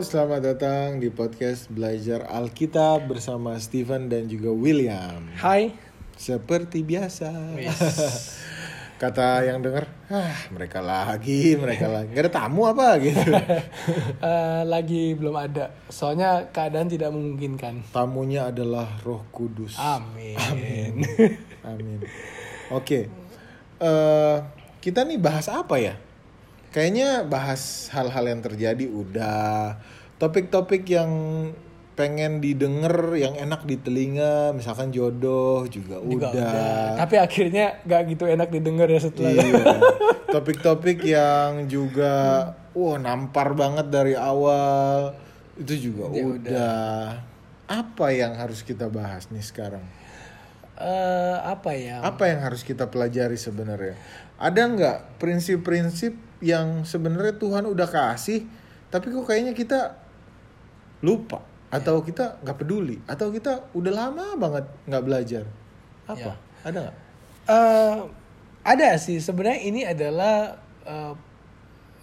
[0.00, 5.28] selamat datang di podcast Belajar Alkitab bersama Steven dan juga William.
[5.36, 5.76] Hai.
[6.16, 7.28] Seperti biasa.
[9.04, 12.16] Kata yang denger, ah mereka lagi, mereka lagi.
[12.16, 13.28] Gak ada tamu apa gitu.
[14.24, 15.68] Eh, lagi belum ada.
[15.92, 17.92] Soalnya keadaan tidak memungkinkan.
[17.92, 19.76] Tamunya adalah Roh Kudus.
[19.76, 21.04] Amin.
[21.60, 22.00] Amin.
[22.80, 23.04] Oke.
[23.76, 24.36] Eh,
[24.80, 25.92] kita nih bahas apa ya?
[26.70, 29.74] Kayaknya bahas hal-hal yang terjadi udah.
[30.22, 31.10] Topik-topik yang
[31.98, 36.96] pengen didengar, yang enak di telinga, misalkan jodoh juga, Juga udah.
[36.96, 39.34] Tapi akhirnya gak gitu enak didengar ya setelah.
[39.34, 39.66] Iya.
[40.30, 42.14] Topik-topik yang juga
[42.72, 45.12] wah nampar banget dari awal.
[45.58, 47.04] Itu juga Ya udah.
[47.66, 49.82] Apa yang harus kita bahas nih sekarang?
[50.80, 52.00] Eh, apa ya?
[52.00, 53.98] Apa yang harus kita pelajari sebenarnya?
[54.40, 58.48] Ada nggak prinsip-prinsip yang sebenarnya Tuhan udah kasih,
[58.88, 59.96] tapi kok kayaknya kita
[61.00, 65.44] lupa atau kita nggak peduli atau kita udah lama banget nggak belajar?
[66.08, 66.32] Apa?
[66.66, 66.96] Ada nggak?
[67.48, 67.98] Eh,
[68.66, 69.22] ada sih.
[69.22, 71.14] Sebenarnya ini adalah eh,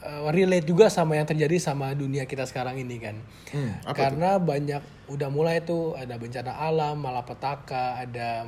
[0.06, 3.16] eh, relate juga sama yang terjadi sama dunia kita sekarang ini kan.
[3.52, 8.48] Hmm, Karena banyak udah mulai tuh ada bencana alam, malapetaka, ada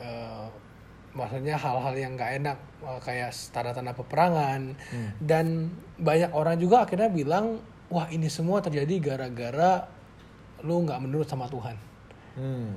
[0.00, 0.46] eh,
[1.14, 4.74] maksudnya hal-hal yang nggak enak eh, kayak tanda-tanda peperangan
[5.18, 9.86] dan banyak orang juga akhirnya bilang wah ini semua terjadi gara-gara
[10.60, 11.76] lu nggak menurut sama Tuhan.
[12.34, 12.74] Hmm.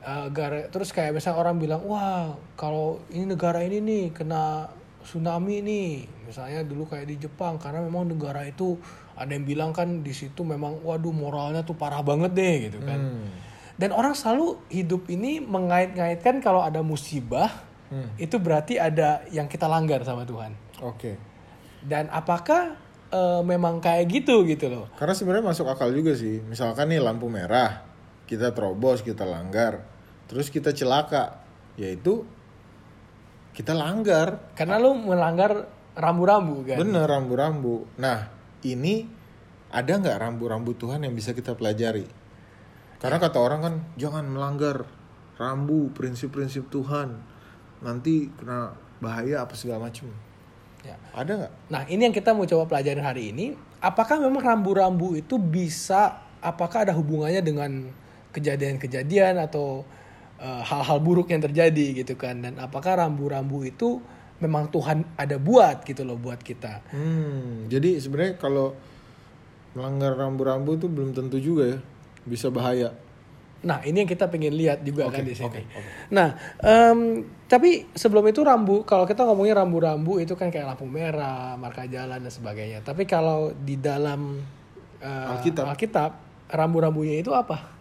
[0.00, 4.70] Eh, gara- terus kayak misalnya orang bilang wah kalau ini negara ini nih kena
[5.02, 5.90] tsunami nih
[6.24, 8.78] misalnya dulu kayak di Jepang karena memang negara itu
[9.14, 12.98] ada yang bilang kan di situ memang waduh moralnya tuh parah banget deh gitu kan
[12.98, 13.26] Hmm.
[13.76, 18.10] Dan orang selalu hidup ini mengait-ngaitkan kalau ada musibah Hmm.
[18.18, 21.14] itu berarti ada yang kita langgar sama Tuhan Oke.
[21.86, 22.74] dan apakah
[23.06, 26.42] eh, memang kayak gitu gitu loh Karena sebenarnya masuk akal juga sih.
[26.42, 27.86] Misalkan nih lampu merah,
[28.26, 29.86] kita terobos, kita langgar,
[30.26, 31.46] terus kita celaka,
[31.78, 32.26] yaitu
[33.54, 34.50] kita langgar.
[34.58, 37.86] karena lu melanggar rambu-rambu kan Bener rambu-rambu.
[38.02, 38.28] Nah
[38.66, 39.06] ini
[39.70, 42.25] ada nggak rambu-rambu Tuhan yang bisa kita pelajari?
[42.96, 44.88] Karena kata orang kan jangan melanggar
[45.36, 47.16] rambu prinsip-prinsip Tuhan.
[47.84, 50.08] Nanti kena bahaya apa segala macam.
[50.80, 50.96] Ya.
[51.12, 51.52] Ada nggak?
[51.68, 53.52] Nah, ini yang kita mau coba pelajarin hari ini.
[53.82, 57.92] Apakah memang rambu-rambu itu bisa, apakah ada hubungannya dengan
[58.32, 59.84] kejadian-kejadian atau
[60.40, 62.40] eh, hal-hal buruk yang terjadi gitu kan?
[62.40, 64.00] Dan apakah rambu-rambu itu
[64.40, 66.92] memang Tuhan ada buat gitu loh buat kita?
[66.92, 68.72] Hmm, jadi sebenarnya kalau
[69.76, 71.78] melanggar rambu-rambu itu belum tentu juga ya
[72.28, 72.92] bisa bahaya.
[73.66, 75.48] Nah, ini yang kita pengen lihat juga kan di sini.
[75.48, 75.90] oke, oke.
[76.12, 81.58] Nah, em, tapi sebelum itu rambu, kalau kita ngomongin rambu-rambu itu kan kayak lampu merah,
[81.58, 82.84] marka jalan dan sebagainya.
[82.84, 84.38] Tapi kalau di dalam
[85.00, 85.66] eh, Alkitab.
[85.66, 86.10] Alkitab,
[86.52, 87.74] rambu-rambunya itu apa?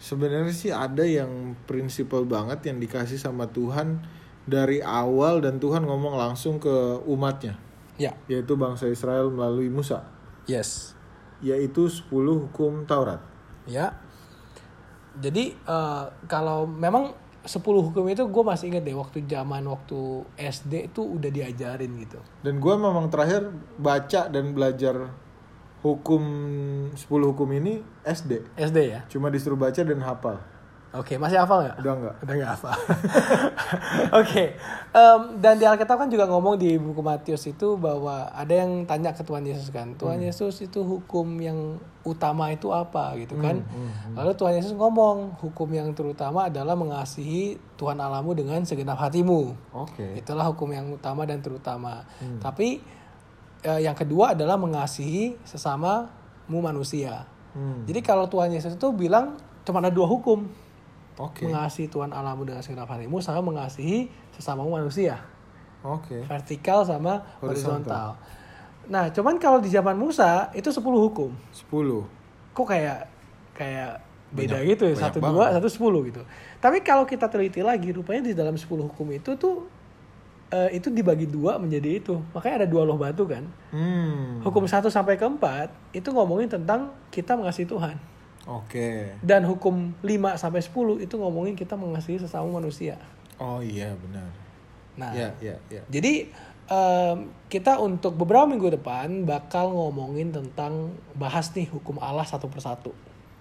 [0.00, 4.00] Sebenarnya sih ada yang prinsipal banget yang dikasih sama Tuhan
[4.48, 7.60] dari awal dan Tuhan ngomong langsung ke umatnya,
[8.00, 10.08] Ya, yaitu bangsa Israel melalui Musa,
[10.48, 10.96] yes.
[11.44, 12.08] yaitu 10
[12.48, 13.29] hukum Taurat.
[13.70, 13.94] Ya.
[15.14, 20.92] Jadi eh, kalau memang 10 hukum itu gue masih inget deh waktu zaman waktu SD
[20.92, 22.20] itu udah diajarin gitu.
[22.44, 23.48] Dan gue memang terakhir
[23.80, 25.08] baca dan belajar
[25.80, 26.22] hukum
[26.92, 28.44] 10 hukum ini SD.
[28.60, 29.00] SD ya.
[29.08, 30.36] Cuma disuruh baca dan hafal.
[30.90, 31.76] Oke, masih hafal nggak?
[31.86, 32.14] Udah enggak?
[32.18, 32.74] Udah nggak hafal.
[34.20, 34.58] Oke,
[34.90, 39.14] Em, dan di Alkitab kan juga ngomong di buku Matius itu bahwa ada yang tanya
[39.14, 43.62] ke Tuhan Yesus kan, Tuhan Yesus itu hukum yang utama itu apa gitu kan?
[44.18, 49.54] Lalu Tuhan Yesus ngomong hukum yang terutama adalah mengasihi Tuhan Alamu dengan segenap hatimu.
[49.78, 50.18] Oke.
[50.18, 52.02] Itulah hukum yang utama dan terutama.
[52.42, 52.82] Tapi
[53.62, 57.30] eh, yang kedua adalah mengasihi sesamamu manusia.
[57.54, 57.86] Hmm.
[57.86, 60.50] Jadi kalau Tuhan Yesus itu bilang cuma ada dua hukum
[61.16, 61.44] Oke.
[61.44, 65.18] mengasihi Tuhan Alamu dengan segenap hatimu sama mengasihi sesamamu manusia
[65.80, 66.22] Oke.
[66.24, 67.42] vertikal sama Horizontal.
[67.42, 68.08] horizontal.
[68.86, 71.30] Nah, cuman kalau di zaman Musa itu 10 hukum.
[71.52, 72.02] 10.
[72.50, 73.06] Kok kayak
[73.54, 75.34] kayak beda Banyak- gitu ya, satu banget.
[75.36, 76.22] dua satu sepuluh gitu.
[76.58, 79.66] Tapi kalau kita teliti lagi, rupanya di dalam 10 hukum itu tuh
[80.50, 82.18] eh, itu dibagi dua menjadi itu.
[82.34, 83.46] Makanya ada dua loh batu kan.
[83.70, 84.42] Hmm.
[84.42, 87.94] Hukum 1 sampai ke 4 itu ngomongin tentang kita mengasihi Tuhan.
[88.48, 89.16] Oke.
[89.20, 92.96] Dan hukum 5 sampai 10 itu ngomongin kita mengasihi sesama manusia.
[93.36, 94.28] Oh iya benar.
[94.96, 95.80] Nah, Ya, ya, ya.
[95.88, 96.28] jadi
[96.68, 102.92] em, kita untuk beberapa minggu depan bakal ngomongin tentang bahas nih hukum Allah satu persatu.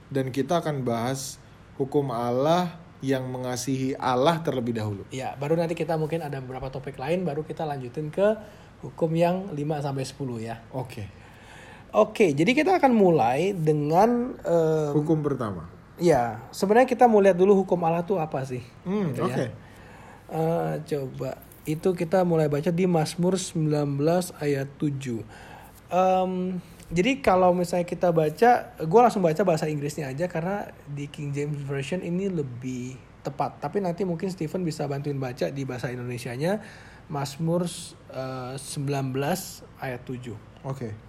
[0.07, 1.37] Dan kita akan bahas
[1.75, 5.03] hukum Allah yang mengasihi Allah terlebih dahulu.
[5.11, 8.35] Ya, baru nanti kita mungkin ada beberapa topik lain baru kita lanjutin ke
[8.83, 10.55] hukum yang 5 sampai 10 ya.
[10.71, 11.07] Oke.
[11.89, 15.65] Oke, jadi kita akan mulai dengan eh, Hukum pertama.
[15.97, 18.61] ya sebenarnya kita mau lihat dulu hukum Allah itu apa sih?
[18.85, 19.33] Hmm, Gitu oke.
[19.35, 19.49] ya.
[20.29, 23.97] Eh, coba itu kita mulai baca di Mazmur 19
[24.37, 25.25] ayat 7.
[25.89, 31.29] Em, jadi kalau misalnya kita baca, gue langsung baca bahasa Inggrisnya aja karena di King
[31.29, 33.57] James Version ini lebih tepat.
[33.57, 36.61] Tapi nanti mungkin Stephen bisa bantuin baca di bahasa Indonesianya
[37.09, 37.65] Mazmur
[38.13, 39.13] eh, 19
[39.81, 40.37] ayat 7.
[40.65, 41.08] Oke.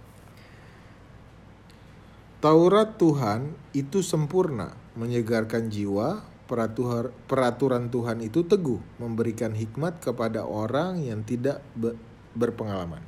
[2.41, 6.27] Taurat Tuhan itu sempurna, menyegarkan jiwa.
[6.51, 11.95] Peraturan, peraturan Tuhan itu teguh, memberikan hikmat kepada orang yang tidak be-
[12.35, 12.99] berpengalaman.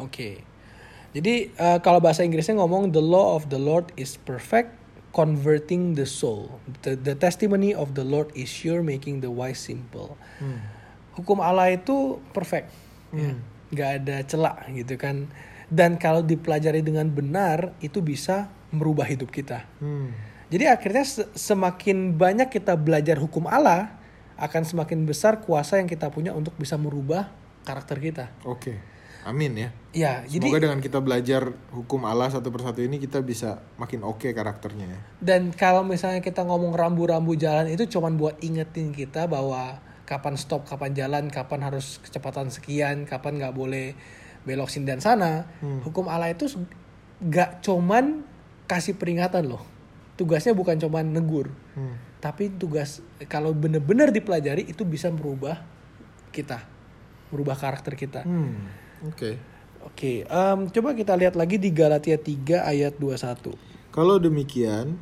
[0.00, 0.40] Oke.
[1.12, 4.72] Jadi eh, kalau bahasa Inggrisnya ngomong the law of the Lord is perfect,
[5.12, 6.56] converting the soul.
[6.86, 10.16] The, the testimony of the Lord is sure, making the wise simple.
[11.18, 12.70] Hukum Allah itu perfect,
[13.10, 13.34] ya.
[13.74, 15.26] nggak ada celak gitu kan.
[15.68, 19.64] Dan kalau dipelajari dengan benar itu bisa merubah hidup kita.
[19.80, 20.12] Hmm.
[20.48, 24.00] Jadi akhirnya se- semakin banyak kita belajar hukum Allah,
[24.38, 27.28] akan semakin besar kuasa yang kita punya untuk bisa merubah
[27.66, 28.24] karakter kita.
[28.46, 28.78] Oke,
[29.26, 29.68] amin ya.
[29.92, 34.30] Ya, jadi Semoga dengan kita belajar hukum Allah satu persatu ini kita bisa makin oke
[34.30, 35.00] karakternya ya.
[35.18, 40.64] Dan kalau misalnya kita ngomong rambu-rambu jalan itu cuman buat ingetin kita bahwa kapan stop,
[40.64, 43.92] kapan jalan, kapan harus kecepatan sekian, kapan nggak boleh
[44.48, 45.44] belok sini dan sana.
[45.84, 46.48] Hukum Allah itu
[47.20, 48.24] nggak cuman
[48.64, 49.60] kasih peringatan loh.
[50.16, 51.94] Tugasnya bukan cuman negur, Hmm.
[52.18, 52.98] tapi tugas
[53.30, 55.62] kalau bener-bener dipelajari itu bisa merubah
[56.34, 56.58] kita,
[57.30, 58.26] merubah karakter kita.
[58.26, 58.66] Hmm.
[59.06, 59.38] Oke.
[59.78, 63.54] Oke, em, coba kita lihat lagi di Galatia 3 ayat 21.
[63.94, 64.98] Kalau demikian,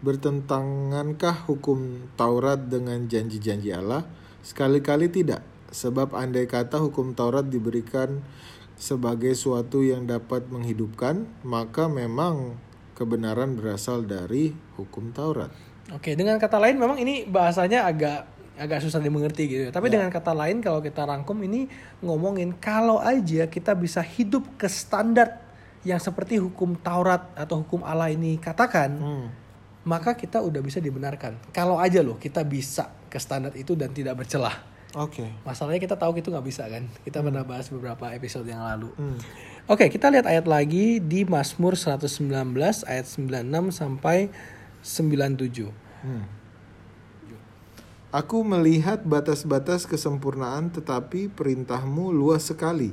[0.00, 4.06] bertentangankah hukum Taurat dengan janji-janji Allah?
[4.46, 5.42] Sekali-kali tidak,
[5.74, 8.22] sebab andai kata hukum Taurat diberikan
[8.80, 12.56] sebagai suatu yang dapat menghidupkan, maka memang
[12.96, 15.52] kebenaran berasal dari hukum Taurat.
[15.92, 18.24] Oke, dengan kata lain memang ini bahasanya agak
[18.60, 19.72] agak susah dimengerti gitu ya.
[19.72, 21.64] Tapi dengan kata lain kalau kita rangkum ini
[22.04, 25.40] ngomongin kalau aja kita bisa hidup ke standar
[25.80, 29.26] yang seperti hukum Taurat atau hukum Allah ini katakan, Hmm.
[29.88, 31.40] maka kita udah bisa dibenarkan.
[31.56, 34.69] Kalau aja loh kita bisa ke standar itu dan tidak bercelah.
[34.98, 35.30] Oke.
[35.46, 36.90] Masalahnya kita tahu itu nggak bisa kan.
[37.06, 38.90] Kita pernah bahas beberapa episode yang lalu.
[38.98, 39.18] Hmm.
[39.70, 42.26] Oke, kita lihat ayat lagi di Mazmur 119
[42.90, 44.34] ayat 96 sampai
[44.82, 45.70] 97.
[46.02, 46.26] Hmm.
[48.10, 52.90] Aku melihat batas-batas kesempurnaan tetapi perintahmu luas sekali.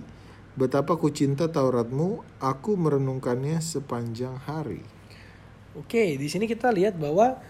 [0.54, 4.86] Betapa ku cinta Tauratmu, aku merenungkannya sepanjang hari.
[5.74, 7.42] Oke, di sini kita lihat bahwa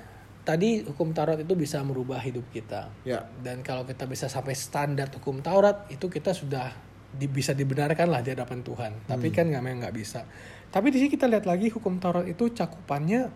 [0.48, 2.88] tadi hukum Taurat itu bisa merubah hidup kita.
[3.04, 3.28] Ya.
[3.44, 6.72] Dan kalau kita bisa sampai standar hukum Taurat, itu kita sudah
[7.12, 8.92] di- bisa dibenarkan lah di hadapan Tuhan.
[9.12, 10.24] Tapi kan nggak memang nggak bisa.
[10.72, 13.28] Tapi di sini kita lihat lagi hukum Taurat itu cakupannya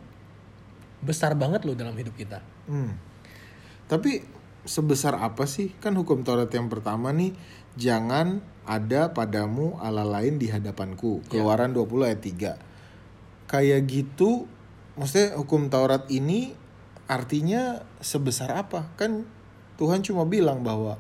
[1.03, 2.39] besar banget loh dalam hidup kita.
[2.71, 2.95] Hmm.
[3.91, 4.23] Tapi
[4.63, 7.35] sebesar apa sih kan hukum Taurat yang pertama nih
[7.75, 11.27] jangan ada padamu Allah lain di hadapanku.
[11.27, 13.51] Keluaran 20 ayat 3.
[13.51, 14.47] Kayak gitu
[14.95, 16.60] maksudnya hukum Taurat ini
[17.11, 18.87] artinya sebesar apa?
[18.95, 19.27] Kan
[19.75, 20.95] Tuhan cuma bilang bahwa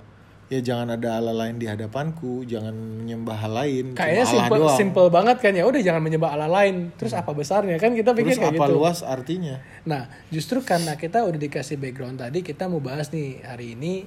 [0.51, 4.75] ya jangan ada Allah lain di hadapanku, jangan menyembah hal lain, Kayaknya simple, doang.
[4.75, 5.63] simple banget kan ya.
[5.63, 6.91] Udah jangan menyembah Allah lain.
[6.99, 8.75] Terus apa besarnya kan kita pikir Terus kayak apa gitu.
[8.75, 9.55] luas artinya?
[9.87, 14.03] Nah, justru karena kita udah dikasih background tadi, kita mau bahas nih hari ini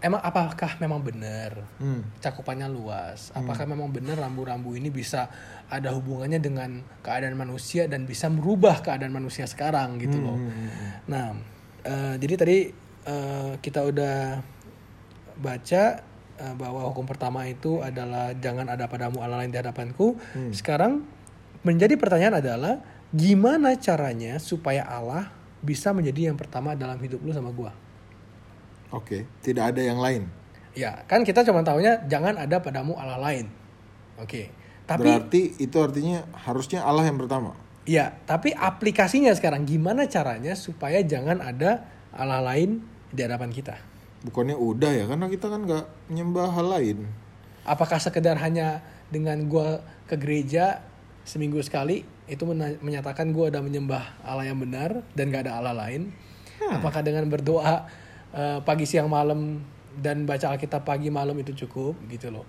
[0.00, 2.04] emang apakah memang benar Hmm.
[2.18, 3.32] cakupannya luas?
[3.36, 5.28] Apakah memang benar rambu-rambu ini bisa
[5.68, 10.36] ada hubungannya dengan keadaan manusia dan bisa merubah keadaan manusia sekarang gitu loh.
[11.06, 11.36] Nah,
[11.84, 12.58] eh, jadi tadi
[13.00, 14.40] eh, kita udah
[15.40, 15.82] baca
[16.40, 20.16] eh, bahwa hukum pertama itu adalah jangan ada padamu Allah lain di hadapanku.
[20.52, 21.04] Sekarang
[21.60, 22.80] menjadi pertanyaan adalah
[23.12, 25.28] gimana caranya supaya Allah
[25.60, 27.72] bisa menjadi yang pertama dalam hidup lu sama gua?
[28.90, 30.26] Oke, tidak ada yang lain.
[30.74, 33.46] Ya, kan kita cuma tahunya jangan ada padamu Allah lain.
[34.18, 34.50] Oke.
[34.86, 37.54] Tapi Berarti itu artinya harusnya Allah yang pertama.
[37.86, 43.78] ya, tapi aplikasinya sekarang gimana caranya supaya jangan ada Allah lain di hadapan kita?
[44.26, 46.98] Bukannya udah ya, karena kita kan nggak nyembah hal lain.
[47.62, 48.82] Apakah sekedar hanya
[49.14, 50.82] dengan gua ke gereja
[51.22, 52.42] seminggu sekali itu
[52.82, 56.10] menyatakan gua ada menyembah Allah yang benar dan gak ada Allah lain?
[56.60, 57.88] Apakah dengan berdoa
[58.34, 59.62] eh, pagi siang malam
[59.96, 62.46] dan baca Alkitab pagi malam itu cukup gitu loh?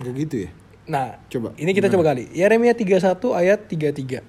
[0.00, 0.50] Nggak gitu ya?
[0.82, 2.26] Nah, Coba, ini kita coba kali.
[2.34, 2.98] Yeremia 31
[3.38, 4.20] ayat 33.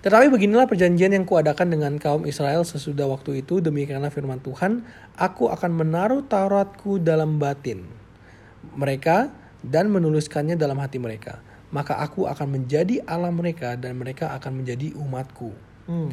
[0.00, 4.82] Tetapi beginilah perjanjian yang kuadakan dengan kaum Israel sesudah waktu itu demikianlah firman Tuhan,
[5.14, 7.84] aku akan menaruh Tauratku dalam batin
[8.74, 9.28] mereka
[9.60, 11.44] dan menuliskannya dalam hati mereka.
[11.70, 15.54] maka aku akan menjadi Allah mereka dan mereka akan menjadi umatku.
[15.86, 16.10] Hmm.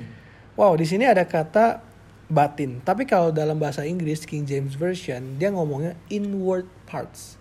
[0.53, 1.81] Wow, di sini ada kata
[2.27, 2.83] batin.
[2.83, 7.39] Tapi kalau dalam bahasa Inggris King James Version dia ngomongnya inward parts.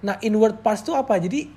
[0.00, 1.16] Nah, inward parts itu apa?
[1.20, 1.48] Jadi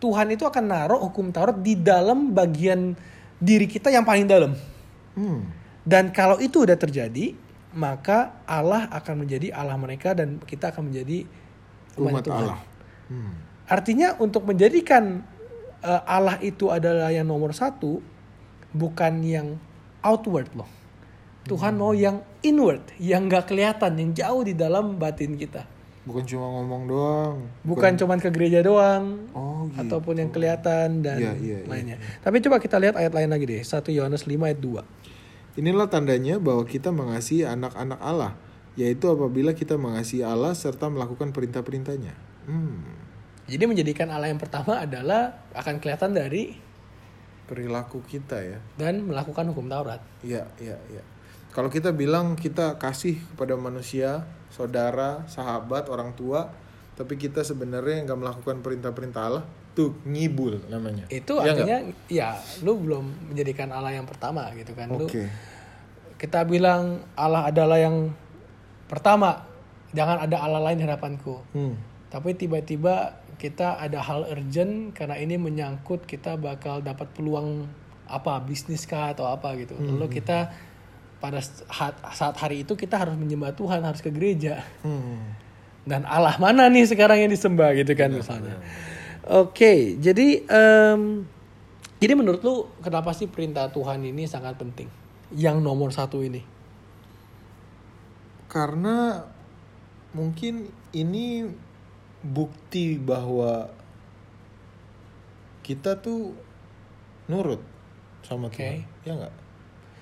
[0.00, 2.96] Tuhan itu akan naruh hukum Taurat di dalam bagian
[3.36, 4.56] diri kita yang paling dalam.
[5.16, 5.44] Hmm.
[5.84, 7.36] Dan kalau itu udah terjadi,
[7.76, 11.24] maka Allah akan menjadi Allah mereka dan kita akan menjadi
[12.00, 12.40] umat, Umat Tuhan.
[12.40, 12.60] Allah.
[13.08, 13.32] Hmm.
[13.68, 15.24] Artinya untuk menjadikan
[15.84, 18.00] uh, Allah itu adalah yang nomor satu,
[18.72, 19.56] bukan yang
[20.00, 20.68] outward loh.
[21.48, 25.64] Tuhan mau yang inward, yang nggak kelihatan, yang jauh di dalam batin kita.
[26.04, 27.36] Bukan cuma ngomong doang.
[27.60, 29.84] Bukan cuman ke gereja doang, Oh gitu.
[29.84, 31.58] ataupun yang kelihatan dan iya, iya.
[31.68, 31.96] lainnya.
[32.24, 33.60] Tapi coba kita lihat ayat lain lagi deh.
[33.60, 35.60] 1 Yohanes 5 ayat 2.
[35.60, 38.32] Inilah tandanya bahwa kita mengasihi anak-anak Allah,
[38.80, 42.16] yaitu apabila kita mengasihi Allah serta melakukan perintah-perintahnya.
[42.48, 42.80] Hmm.
[43.50, 46.54] Jadi menjadikan Allah yang pertama adalah akan kelihatan dari
[47.50, 48.62] Perilaku kita ya.
[48.78, 49.98] dan melakukan hukum Taurat.
[50.22, 51.02] Iya, iya, iya.
[51.50, 54.22] Kalau kita bilang kita kasih kepada manusia,
[54.54, 56.50] saudara, sahabat, orang tua,
[56.94, 61.06] tapi kita sebenarnya nggak melakukan perintah-perintah Allah, tuh ngibul namanya.
[61.10, 61.78] Itu Iya artinya
[62.10, 62.28] ya
[62.62, 64.90] lu belum menjadikan Allah yang pertama gitu kan.
[64.90, 65.26] Lu Oke.
[66.18, 68.14] kita bilang Allah adalah yang
[68.90, 69.46] pertama,
[69.94, 71.34] jangan ada Allah lain di hadapanku.
[71.54, 71.74] Hmm.
[72.10, 77.64] Tapi tiba-tiba kita ada hal urgent karena ini menyangkut kita bakal dapat peluang
[78.10, 79.78] apa bisnis kah atau apa gitu.
[79.78, 80.50] Lalu kita
[81.20, 84.64] pada saat, hari itu kita harus menyembah Tuhan, harus ke gereja.
[84.80, 85.36] Hmm.
[85.84, 88.56] Dan Allah mana nih sekarang yang disembah gitu kan misalnya.
[89.28, 91.28] Oke, jadi em,
[92.00, 94.88] jadi menurut lu kenapa sih perintah Tuhan ini sangat penting?
[95.36, 96.40] Yang nomor satu ini.
[98.48, 99.28] Karena
[100.16, 101.46] mungkin ini
[102.24, 103.70] bukti bahwa
[105.60, 106.34] kita tuh
[107.28, 107.62] nurut
[108.24, 108.48] sama.
[108.48, 108.82] Tuhan.
[109.04, 109.34] Ya nggak?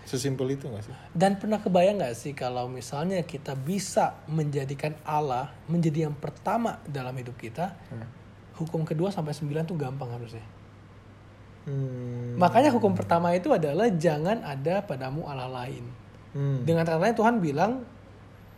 [0.08, 0.94] Sesimpel itu nggak sih?
[1.12, 7.12] Dan pernah kebayang nggak sih kalau misalnya kita bisa menjadikan Allah menjadi yang pertama dalam
[7.12, 7.76] hidup kita,
[8.56, 10.40] hukum kedua sampai sembilan tuh gampang harusnya.
[11.68, 12.40] Hmm.
[12.40, 15.84] Makanya hukum pertama itu adalah jangan ada padamu Allah lain.
[16.32, 16.64] Hmm.
[16.64, 17.84] Dengan kata lain Tuhan bilang,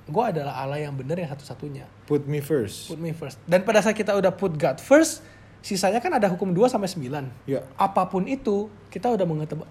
[0.07, 1.91] gue adalah Allah yang benar yang satu-satunya.
[2.07, 2.95] Put me first.
[2.95, 3.43] Put me first.
[3.51, 5.27] Dan pada saat kita udah put God first,
[5.61, 7.49] sisanya kan ada hukum 2 sampai 9.
[7.49, 7.61] Ya.
[7.77, 9.27] Apa pun itu, kita udah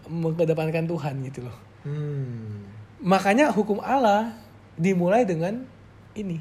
[0.10, 1.58] mengedepankan Tuhan gitu loh.
[1.86, 2.69] Hmm.
[3.01, 4.36] Makanya hukum Allah
[4.77, 5.65] dimulai dengan
[6.13, 6.39] ini.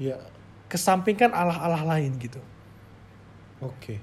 [0.00, 0.18] Ya.
[0.66, 2.40] Kesampingkan Allah-Allah lain gitu.
[3.62, 4.02] Oke.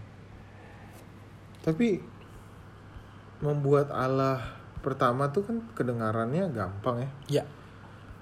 [1.63, 2.01] Tapi
[3.43, 4.39] membuat Allah
[4.83, 7.09] pertama tuh kan kedengarannya gampang ya.
[7.41, 7.43] Ya.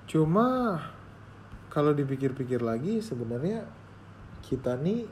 [0.10, 0.78] Cuma
[1.72, 3.66] kalau dipikir-pikir lagi sebenarnya
[4.44, 5.08] kita nih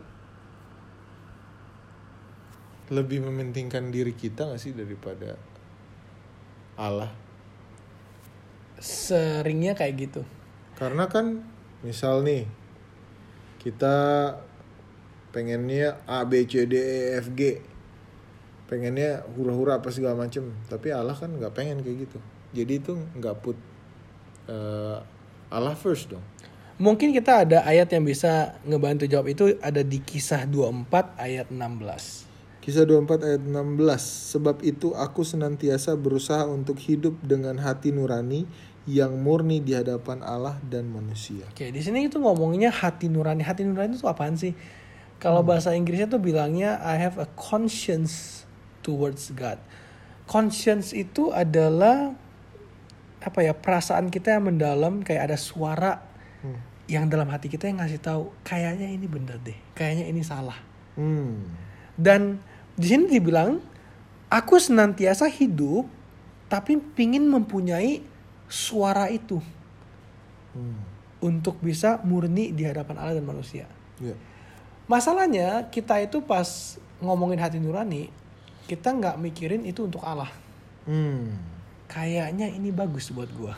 [2.90, 5.38] lebih mementingkan diri kita gak sih daripada
[6.78, 7.10] Allah?
[8.80, 10.22] Seringnya kayak gitu.
[10.76, 11.44] Karena kan
[11.86, 12.48] misal nih
[13.60, 13.98] kita
[15.30, 17.62] pengennya A B C D E F G
[18.70, 22.18] pengennya hura-hura apa segala macem tapi Allah kan nggak pengen kayak gitu
[22.54, 23.58] jadi itu nggak put
[24.46, 24.98] eh,
[25.50, 26.22] Allah first dong
[26.80, 32.29] Mungkin kita ada ayat yang bisa ngebantu jawab itu ada di kisah 24 ayat 16.
[32.60, 38.44] Kisah 24 ayat 16 Sebab itu aku senantiasa berusaha untuk hidup dengan hati nurani
[38.90, 43.46] yang murni di hadapan Allah dan manusia Oke, di sini itu ngomongnya hati nurani.
[43.46, 44.58] Hati nurani itu apaan sih?
[45.20, 48.48] Kalau bahasa Inggrisnya tuh bilangnya I have a conscience
[48.82, 49.60] towards God.
[50.26, 52.16] Conscience itu adalah
[53.20, 56.08] apa ya perasaan kita yang mendalam kayak ada suara
[56.40, 56.56] Hmm.
[56.88, 60.56] yang dalam hati kita yang ngasih tahu kayaknya ini bener deh, kayaknya ini salah.
[60.96, 61.52] Hmm
[62.00, 62.40] Dan
[62.80, 63.60] di sini dibilang
[64.32, 65.84] aku senantiasa hidup
[66.48, 68.00] tapi pingin mempunyai
[68.48, 69.44] suara itu
[70.50, 70.82] Hmm.
[71.22, 73.70] untuk bisa murni di hadapan Allah dan manusia.
[74.02, 74.18] Ya.
[74.90, 78.10] Masalahnya kita itu pas ngomongin hati nurani,
[78.66, 80.34] kita nggak mikirin itu untuk Allah.
[80.90, 81.38] Hmm.
[81.86, 83.54] Kayaknya ini bagus buat gua.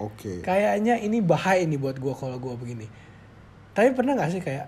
[0.00, 0.40] Oke.
[0.40, 2.88] Kayaknya ini bahaya ini buat gua kalau gua begini.
[3.76, 4.66] Tapi pernah nggak sih kayak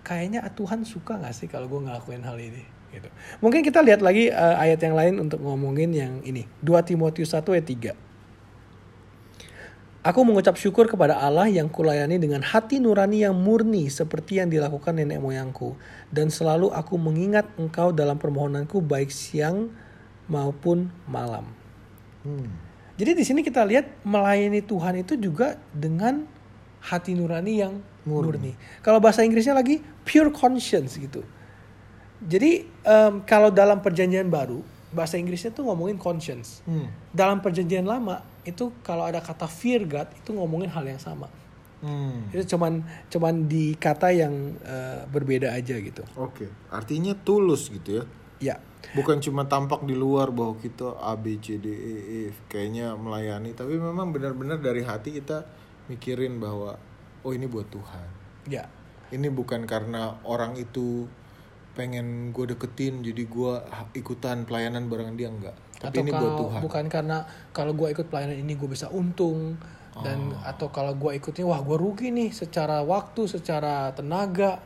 [0.00, 2.64] kayaknya Tuhan suka nggak sih kalau gua ngelakuin hal ini?
[2.94, 3.08] Gitu.
[3.42, 6.46] Mungkin kita lihat lagi eh, ayat yang lain untuk ngomongin yang ini.
[6.62, 8.14] 2 Timotius 1 ayat 3.
[10.04, 15.00] Aku mengucap syukur kepada Allah yang kulayani dengan hati nurani yang murni seperti yang dilakukan
[15.00, 15.80] nenek moyangku.
[16.12, 19.72] Dan selalu aku mengingat engkau dalam permohonanku baik siang
[20.28, 21.48] maupun malam.
[22.20, 22.52] Hmm.
[23.00, 26.28] Jadi di sini kita lihat melayani Tuhan itu juga dengan
[26.84, 28.52] hati nurani yang murni.
[28.84, 31.24] Kalau bahasa Inggrisnya lagi pure conscience gitu.
[32.24, 34.64] Jadi em, kalau dalam perjanjian baru
[34.96, 36.64] bahasa Inggrisnya tuh ngomongin conscience.
[36.64, 36.88] Hmm.
[37.12, 41.28] Dalam perjanjian lama itu kalau ada kata fear God itu ngomongin hal yang sama.
[41.84, 42.32] Hmm.
[42.32, 42.80] Itu cuman
[43.12, 46.00] cuman di kata yang eh, berbeda aja gitu.
[46.16, 48.04] Oke, artinya tulus gitu ya.
[48.40, 48.56] Ya.
[48.96, 53.56] Bukan cuma tampak di luar bahwa kita A B C D E F kayaknya melayani,
[53.56, 55.48] tapi memang benar-benar dari hati kita
[55.88, 56.76] mikirin bahwa
[57.24, 58.08] oh ini buat Tuhan.
[58.48, 58.68] Ya.
[59.12, 61.08] Ini bukan karena orang itu
[61.74, 63.52] pengen gue deketin jadi gue
[63.98, 65.54] ikutan pelayanan bareng dia enggak.
[65.82, 66.60] Tapi atau ini kalau buat Tuhan.
[66.64, 67.18] bukan karena
[67.50, 69.58] kalau gue ikut pelayanan ini gue bisa untung
[70.02, 70.42] dan Oh.
[70.42, 74.58] atau kalau gue ikutnya wah gue rugi nih secara waktu secara tenaga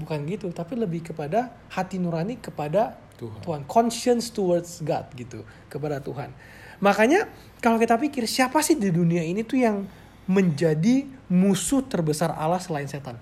[0.00, 3.40] bukan gitu tapi lebih kepada hati nurani kepada Tuhan.
[3.44, 6.32] Tuhan, conscience towards God gitu kepada Tuhan
[6.80, 7.28] makanya
[7.60, 9.84] kalau kita pikir siapa sih di dunia ini tuh yang
[10.24, 13.20] menjadi musuh terbesar Allah selain setan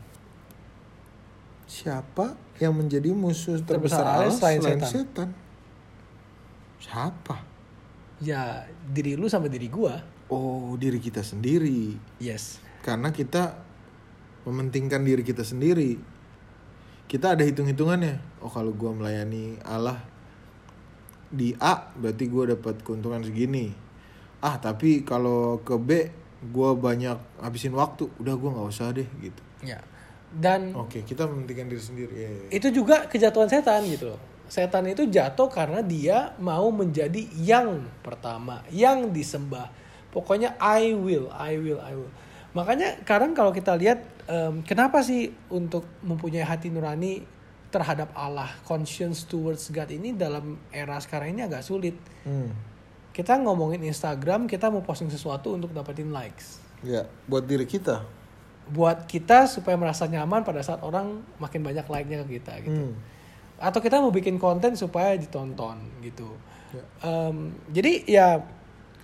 [1.67, 4.90] Siapa yang menjadi musuh Terbesar terbesar Allah selain selain, setan?
[4.93, 5.29] setan?
[6.81, 7.37] Siapa?
[8.21, 9.95] ya diri lu sama diri gue
[10.31, 11.99] Oh, diri kita sendiri.
[12.23, 13.59] yes Karena kita
[14.47, 15.99] mementingkan diri kita sendiri.
[17.11, 18.38] Kita ada hitung-hitungannya.
[18.38, 19.99] Oh, kalau gua melayani Allah
[21.26, 23.75] di A, berarti gua dapat keuntungan segini.
[24.38, 25.90] Ah, tapi kalau ke B,
[26.55, 28.07] gua banyak habisin waktu.
[28.23, 29.43] Udah gua nggak usah deh gitu.
[29.67, 29.83] ya
[30.31, 32.13] dan Oke, kita mementingkan diri sendiri.
[32.15, 32.49] Iya, iya.
[32.55, 34.21] itu juga kejatuhan setan gitu loh.
[34.51, 39.71] Setan itu jatuh karena dia mau menjadi yang pertama, yang disembah.
[40.11, 42.11] Pokoknya I will, I will, I will.
[42.51, 47.23] Makanya kadang kalau kita lihat em, kenapa sih untuk mempunyai hati nurani
[47.71, 51.95] terhadap Allah, conscience towards God ini dalam era sekarang ini agak sulit.
[52.27, 52.51] Hmm.
[53.15, 56.59] Kita ngomongin Instagram, kita mau posting sesuatu untuk dapetin likes.
[56.83, 58.03] Ya, buat diri kita.
[58.67, 62.94] Buat kita supaya merasa nyaman pada saat orang makin banyak like-nya ke kita gitu Hmm.
[63.57, 66.33] atau kita mau bikin konten supaya ditonton gitu.
[66.70, 66.85] Ya.
[67.03, 68.29] Em, jadi ya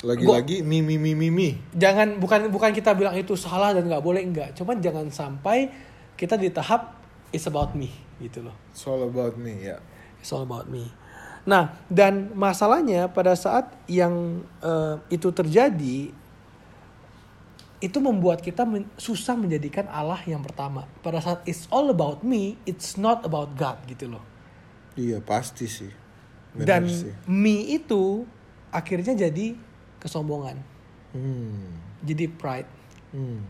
[0.00, 1.48] Lagi-lagi mi mi mi mi mi.
[1.72, 5.72] jangan bukan bukan kita bilang itu salah dan nggak boleh enggak, cuman jangan sampai
[6.14, 6.94] kita di tahap
[7.30, 8.54] it's about me gitu loh.
[8.70, 9.76] It's all about me, ya.
[10.20, 10.88] It's all about me.
[11.44, 16.12] Nah dan masalahnya pada saat yang eh, itu terjadi
[17.78, 20.88] itu membuat kita men- susah menjadikan Allah yang pertama.
[21.00, 24.24] Pada saat it's all about me, it's not about God gitu loh.
[24.94, 25.92] Iya, pasti sih.
[26.50, 27.12] Bener Dan sih.
[27.26, 28.24] me itu
[28.70, 29.56] akhirnya jadi
[29.98, 30.56] kesombongan,
[31.10, 31.76] Hmm.
[32.00, 32.68] jadi pride.
[33.10, 33.44] Hmm.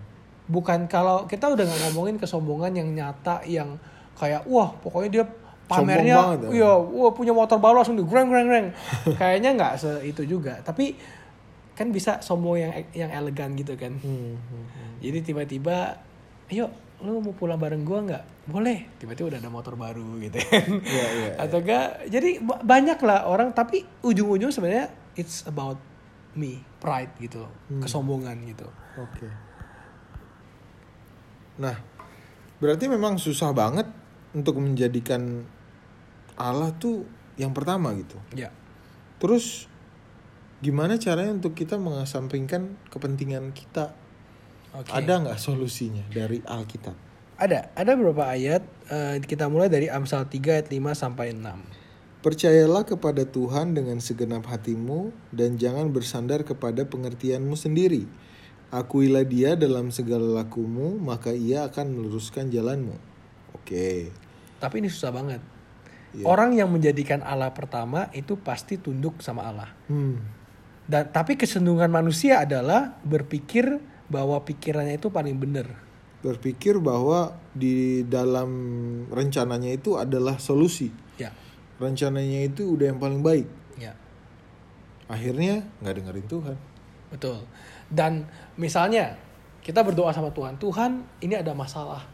[0.47, 3.79] Bukan kalau kita udah nggak ngomongin kesombongan yang nyata yang
[4.15, 5.25] kayak wah pokoknya dia
[5.67, 6.49] pamernya banget ya.
[6.57, 8.67] iya wah punya motor baru langsung di greng greng greng.
[9.19, 10.95] Kayaknya nggak se itu juga, tapi
[11.77, 13.93] kan bisa sombong yang yang elegan gitu kan.
[14.01, 14.35] Hmm.
[14.35, 14.93] hmm, hmm.
[15.05, 16.01] Jadi tiba-tiba,
[16.49, 18.25] ayo lu mau pulang bareng gua nggak?
[18.49, 18.89] Boleh.
[18.97, 20.65] Tiba-tiba udah ada motor baru gitu kan.
[20.89, 25.77] Iya, iya, Atau enggak, jadi ba- banyak lah orang tapi ujung-ujung sebenarnya it's about
[26.33, 27.85] me, pride gitu, Hmm.
[27.85, 28.65] kesombongan gitu.
[28.97, 29.29] Oke.
[31.57, 31.77] Nah,
[32.57, 33.89] berarti memang susah banget
[34.33, 35.45] untuk menjadikan
[36.37, 37.05] Allah tuh
[37.37, 38.17] yang pertama gitu.
[38.33, 38.53] Ya.
[39.17, 39.69] Terus
[40.65, 43.93] gimana caranya untuk kita mengesampingkan kepentingan kita?
[44.77, 44.93] Oke.
[44.93, 46.93] Ada nggak solusinya dari Alkitab?
[47.37, 51.85] Ada, ada beberapa ayat eh, kita mulai dari Amsal 3 ayat 5 sampai 6.
[52.25, 58.09] Percayalah kepada Tuhan dengan segenap hatimu dan jangan bersandar kepada pengertianmu sendiri.
[58.73, 62.99] Akuilah dia dalam segala lakumu, maka ia akan meluruskan jalanmu.
[63.55, 64.11] Oke.
[64.59, 65.39] Tapi ini susah banget.
[66.17, 66.25] Iya.
[66.27, 69.71] Orang yang menjadikan Allah pertama itu pasti tunduk sama Allah.
[69.87, 70.19] Hmm.
[70.87, 75.67] Dan tapi kecenderungan manusia adalah berpikir bahwa pikirannya itu paling benar.
[76.23, 78.51] Berpikir bahwa di dalam
[79.11, 80.95] rencananya itu adalah solusi.
[81.19, 81.35] Ya.
[81.83, 83.47] Rencananya itu udah yang paling baik.
[83.77, 83.99] Ya.
[85.11, 86.57] Akhirnya nggak dengerin Tuhan.
[87.11, 87.47] Betul.
[87.91, 88.27] Dan
[88.59, 89.19] misalnya
[89.63, 92.07] kita berdoa sama Tuhan, Tuhan ini ada masalah.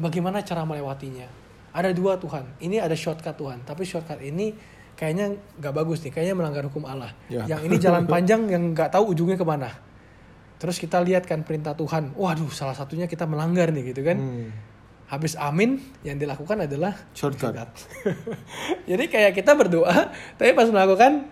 [0.00, 1.28] Bagaimana cara melewatinya?
[1.76, 2.48] Ada dua Tuhan.
[2.64, 4.56] Ini ada shortcut Tuhan, tapi shortcut ini
[4.98, 7.14] kayaknya nggak bagus nih, kayaknya melanggar hukum Allah.
[7.30, 7.46] Ya.
[7.46, 9.70] Yang ini jalan panjang yang nggak tahu ujungnya ke mana.
[10.58, 14.18] Terus kita lihat kan perintah Tuhan, waduh salah satunya kita melanggar nih gitu kan.
[14.18, 14.50] Hmm.
[15.08, 17.54] Habis amin, yang dilakukan adalah Shortcut.
[18.90, 21.30] Jadi kayak kita berdoa, tapi pas melakukan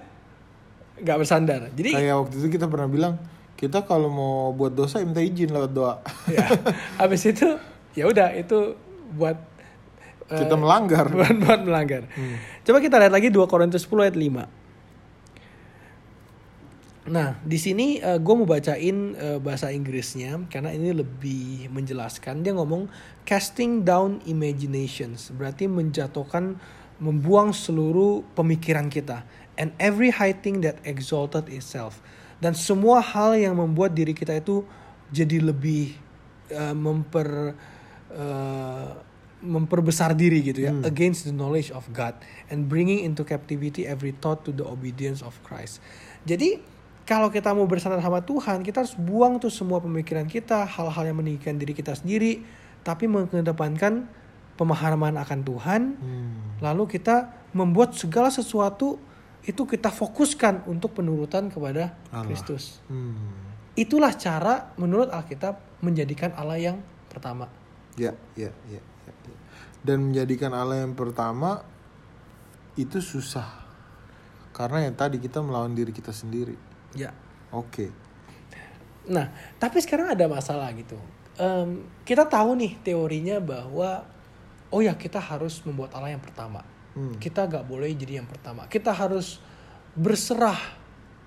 [1.02, 1.60] nggak bersandar.
[1.74, 3.20] Jadi Kayak waktu itu kita pernah bilang,
[3.58, 6.00] kita kalau mau buat dosa minta izin lewat doa.
[6.30, 6.44] ya
[7.00, 7.56] habis itu
[7.92, 8.76] ya udah itu
[9.16, 9.36] buat
[10.30, 11.06] eh, kita melanggar.
[11.42, 12.08] buat, melanggar.
[12.66, 14.66] Coba kita lihat lagi 2 Korintus 10 ayat 5
[17.06, 22.42] nah di sini gue mau bacain eh, bahasa Inggrisnya karena ini lebih menjelaskan.
[22.42, 22.90] Dia ngomong
[23.22, 26.58] casting down imaginations berarti menjatuhkan
[26.98, 29.22] membuang seluruh pemikiran kita
[29.54, 32.02] and every high thing that exalted itself.
[32.42, 34.66] Dan semua hal yang membuat diri kita itu
[35.08, 35.96] jadi lebih
[36.52, 37.56] uh, memper
[38.12, 39.05] uh,
[39.46, 42.18] memperbesar diri gitu ya against the knowledge of God
[42.50, 45.78] and bringing into captivity every thought to the obedience of Christ.
[46.26, 46.58] Jadi
[47.06, 51.22] kalau kita mau bersandar sama Tuhan, kita harus buang tuh semua pemikiran kita, hal-hal yang
[51.22, 52.42] meninggikan diri kita sendiri,
[52.82, 54.10] tapi mengedepankan
[54.58, 55.82] pemahaman akan Tuhan.
[56.58, 58.98] Lalu kita membuat segala sesuatu
[59.46, 62.26] itu kita fokuskan untuk penurutan kepada Allah.
[62.26, 62.82] Kristus.
[62.90, 63.14] Hmm.
[63.78, 67.46] Itulah cara menurut Alkitab menjadikan Allah yang pertama.
[67.94, 68.95] Ya, ya, ya, ya, ya.
[69.86, 71.62] Dan menjadikan Allah yang pertama
[72.74, 73.46] itu susah.
[74.50, 76.58] Karena yang tadi kita melawan diri kita sendiri.
[76.98, 77.14] Ya.
[77.54, 77.94] Oke.
[79.06, 79.30] Nah,
[79.62, 80.98] tapi sekarang ada masalah gitu.
[81.38, 84.02] Em, kita tahu nih teorinya bahwa
[84.74, 86.66] oh ya kita harus membuat Allah yang pertama.
[86.96, 87.14] Hmm.
[87.20, 88.66] Kita gak boleh jadi yang pertama.
[88.66, 89.38] Kita harus
[89.94, 90.58] berserah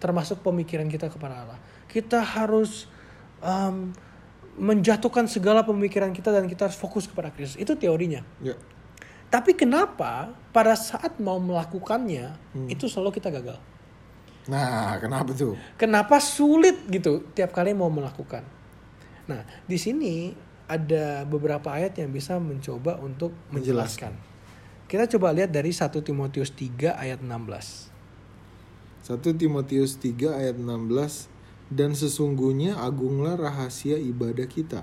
[0.04, 1.60] termasuk pemikiran kita kepada Allah.
[1.88, 2.90] Kita harus
[3.40, 3.94] em,
[4.60, 7.56] menjatuhkan segala pemikiran kita dan kita harus fokus kepada Kristus.
[7.56, 8.22] Itu teorinya.
[8.44, 8.60] Ya.
[9.32, 12.36] Tapi kenapa pada saat mau melakukannya
[12.68, 13.58] itu selalu kita gagal?
[14.50, 15.54] Nah, kenapa tuh?
[15.78, 18.42] Kenapa sulit gitu tiap kali mau melakukan?
[19.30, 20.34] Nah, di sini
[20.66, 24.14] ada beberapa ayat yang bisa mencoba untuk menjelaskan.
[24.90, 27.94] Kita coba lihat dari 1 Timotius 3 ayat 16.
[29.06, 31.39] 1 Timotius 3 ayat 16
[31.70, 34.82] Dan sesungguhnya agunglah rahasia ibadah kita.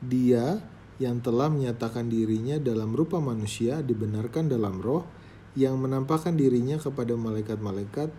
[0.00, 0.60] Dia
[1.00, 5.08] yang telah menyatakan dirinya dalam rupa manusia dibenarkan dalam roh
[5.56, 8.12] Yang menampakkan dirinya kepada malaikat-malaikat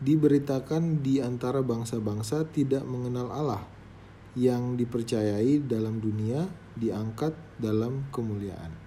[0.00, 3.62] Diberitakan di antara bangsa-bangsa tidak mengenal Allah
[4.32, 8.81] Yang dipercayai dalam dunia diangkat dalam kemuliaan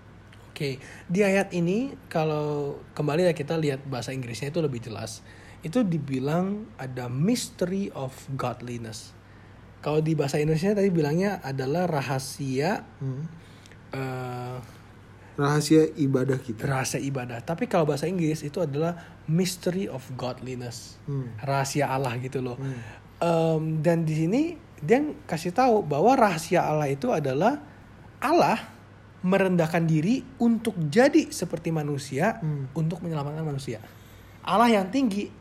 [0.55, 0.79] Oke,
[1.11, 5.19] di ayat ini kalau kembali ya kita lihat bahasa Inggrisnya itu lebih jelas.
[5.59, 9.11] Itu dibilang ada mystery of godliness.
[9.83, 13.27] Kalau di bahasa Indonesia tadi bilangnya adalah rahasia Hmm.
[13.91, 14.57] eh,
[15.35, 17.43] Rahasia ibadah kita rahasia ibadah.
[17.43, 18.95] Tapi kalau bahasa Inggris itu adalah
[19.27, 21.35] mystery of godliness, Hmm.
[21.43, 22.55] rahasia Allah gitu loh.
[23.19, 27.59] Em, dan di sini dia kasih tahu bahwa rahasia Allah itu adalah
[28.23, 28.71] Allah
[29.25, 32.69] merendahkan diri untuk jadi seperti manusia Hmm.
[32.77, 33.81] untuk menyelamatkan manusia.
[34.45, 35.33] Allah yang tinggi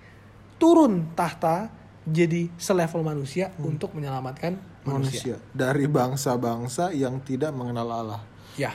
[0.56, 1.68] turun tahta
[2.04, 4.56] jadi selevel manusia untuk menyelamatkan
[4.88, 5.36] manusia.
[5.36, 8.20] manusia dari bangsa-bangsa yang tidak mengenal Allah.
[8.56, 8.72] Ya.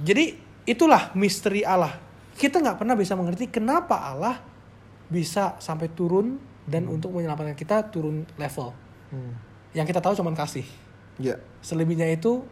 [0.00, 1.92] Jadi itulah misteri Allah.
[2.32, 4.40] Kita nggak pernah bisa mengerti kenapa Allah
[5.08, 8.72] bisa sampai turun dan untuk menyelamatkan kita turun level.
[9.72, 10.64] Yang kita tahu cuma kasih.
[11.18, 12.46] Ya, Selebihnya itu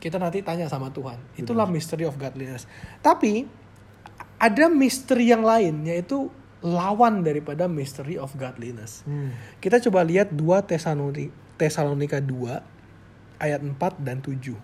[0.00, 1.20] kita nanti tanya sama Tuhan.
[1.36, 2.64] Itulah mystery of godliness.
[3.04, 3.44] Tapi
[4.40, 6.32] ada misteri yang lain yaitu
[6.64, 9.04] lawan daripada mystery of godliness.
[9.60, 12.64] Kita coba lihat 2 Tesaloni- Tesalonika 2
[13.36, 14.56] ayat 4 dan 7.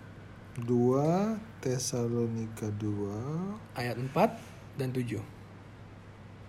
[0.56, 5.20] 2 Tesalonika 2 Ayat 4 dan 7.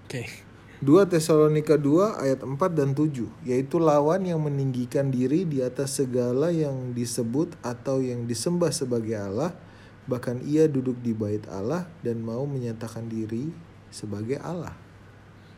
[0.07, 0.46] Oke.
[0.77, 6.53] 2 Tesalonika 2 ayat 4 dan 7 yaitu lawan yang meninggikan diri di atas segala
[6.53, 9.57] yang disebut atau yang disembah sebagai Allah
[10.05, 13.49] bahkan ia duduk di bait Allah dan mau menyatakan diri
[13.89, 14.77] sebagai Allah.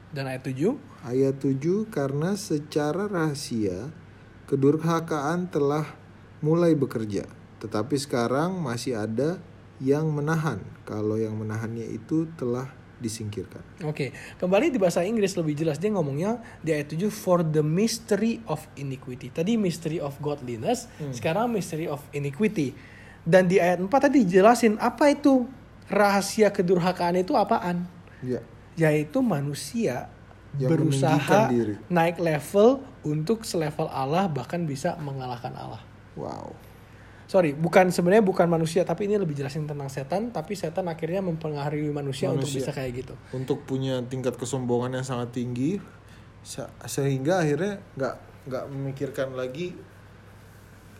[0.10, 0.79] Dan ayat 7.
[1.03, 3.91] Ayat 7 karena secara rahasia
[4.47, 5.86] kedurhakaan telah
[6.39, 7.27] mulai bekerja
[7.60, 9.36] tetapi sekarang masih ada
[9.84, 13.63] yang menahan kalau yang menahannya itu telah disingkirkan.
[13.88, 18.43] Oke, kembali di bahasa Inggris lebih jelas dia ngomongnya di ayat 7 for the mystery
[18.45, 19.31] of iniquity.
[19.31, 22.75] Tadi mystery of godliness, sekarang mystery of iniquity.
[23.23, 25.47] Dan di ayat 4 tadi dijelasin apa itu
[25.89, 27.88] rahasia kedurhakaan itu apaan?
[28.21, 28.43] Ya.
[28.79, 30.07] Yaitu manusia
[30.55, 31.75] Yang berusaha diri.
[31.91, 35.81] naik level untuk selevel Allah bahkan bisa mengalahkan Allah.
[36.19, 36.55] Wow.
[37.29, 41.93] Sorry, bukan sebenarnya bukan manusia tapi ini lebih jelasin tentang setan, tapi setan akhirnya mempengaruhi
[41.93, 42.65] manusia, untuk Manusia.
[42.65, 43.13] bisa kayak gitu.
[43.37, 45.77] Untuk punya tingkat kesombongan yang sangat tinggi
[46.41, 48.15] se- sehingga akhirnya nggak
[48.49, 49.77] nggak memikirkan lagi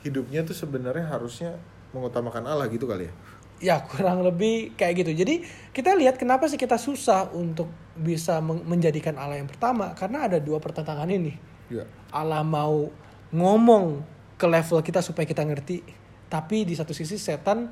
[0.06, 1.58] hidupnya tuh sebenarnya harusnya
[1.92, 3.14] mengutamakan Allah gitu kali ya.
[3.60, 5.12] Ya kurang lebih kayak gitu.
[5.12, 5.44] Jadi
[5.76, 10.38] kita lihat kenapa sih kita susah untuk bisa men- menjadikan Allah yang pertama karena ada
[10.40, 11.36] dua pertentangan ini.
[11.68, 11.84] Ya.
[12.14, 12.88] Allah mau
[13.34, 14.06] ngomong
[14.40, 15.84] ke level kita supaya kita ngerti,
[16.30, 17.68] tapi di satu sisi setan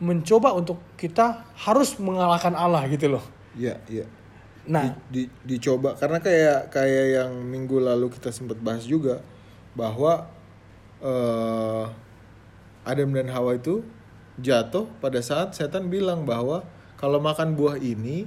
[0.00, 3.24] mencoba untuk kita harus mengalahkan Allah gitu loh.
[3.54, 4.06] Iya, iya.
[4.68, 9.24] Nah, Di- di- dicoba karena kayak kayak yang minggu lalu kita sempat bahas juga
[9.72, 10.28] bahwa
[11.00, 11.86] eh
[12.84, 13.84] Adam dan Hawa itu
[14.40, 16.64] jatuh pada saat setan bilang bahwa
[16.96, 18.24] kalau makan buah ini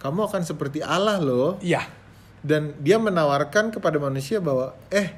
[0.00, 1.56] kamu akan seperti Allah loh.
[1.64, 1.88] Iya.
[2.44, 5.16] Dan dia menawarkan kepada manusia bahwa eh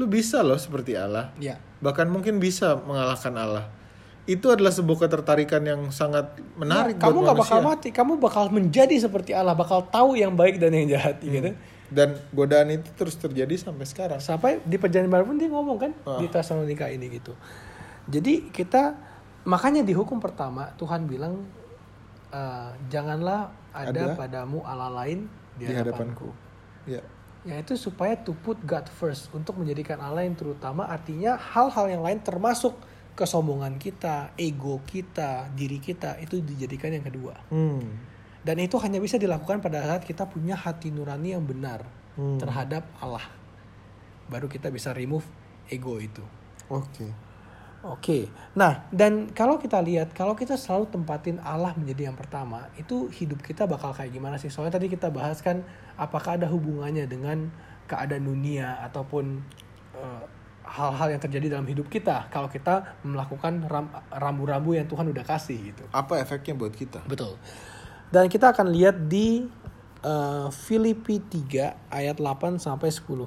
[0.00, 1.28] lu bisa loh seperti Allah.
[1.36, 1.60] Iya.
[1.84, 3.68] Bahkan mungkin bisa mengalahkan Allah.
[4.24, 8.96] Itu adalah sebuah ketertarikan yang sangat menarik Nah, kamu nggak bakal mati, kamu bakal menjadi
[8.96, 11.52] seperti Allah, bakal tahu yang baik dan yang jahat gitu.
[11.90, 14.20] Dan godaan itu terus terjadi sampai sekarang.
[14.22, 16.16] Sampai di perjanjian baru pun dia ngomong kan Ah.
[16.22, 17.34] di Tesalonika ini gitu.
[18.06, 18.94] Jadi kita
[19.42, 21.44] makanya di hukum pertama Tuhan bilang
[22.30, 24.14] eh, janganlah ada, Ada.
[24.14, 25.26] padamu Allah lain
[25.58, 26.30] di, Di hadapanku.
[26.30, 26.30] hadapanku.
[26.86, 27.02] Ya.
[27.48, 32.20] Yaitu supaya to put God first untuk menjadikan Allah yang terutama artinya hal-hal yang lain
[32.20, 32.76] termasuk
[33.16, 37.36] kesombongan kita, ego kita, diri kita itu dijadikan yang kedua.
[37.48, 37.80] Hmm.
[38.40, 41.84] Dan itu hanya bisa dilakukan pada saat kita punya hati nurani yang benar
[42.18, 42.36] Hmm.
[42.42, 43.22] terhadap Allah.
[44.26, 45.24] Baru kita bisa remove
[45.70, 46.22] ego itu.
[46.68, 47.06] Oke.
[47.80, 48.28] Oke.
[48.52, 53.40] Nah, dan kalau kita lihat kalau kita selalu tempatin Allah menjadi yang pertama, itu hidup
[53.40, 54.52] kita bakal kayak gimana sih?
[54.52, 55.64] Soalnya tadi kita bahas kan
[55.96, 57.48] apakah ada hubungannya dengan
[57.88, 59.40] keadaan dunia ataupun
[59.96, 60.24] eh,
[60.68, 65.72] hal-hal yang terjadi dalam hidup kita kalau kita melakukan ram- rambu-rambu yang Tuhan udah kasih
[65.72, 65.82] gitu.
[65.88, 67.00] Apa efeknya buat kita?
[67.08, 67.40] Betul.
[68.12, 69.48] Dan kita akan lihat di
[70.04, 73.24] eh, Filipi 3 ayat 8 sampai 10.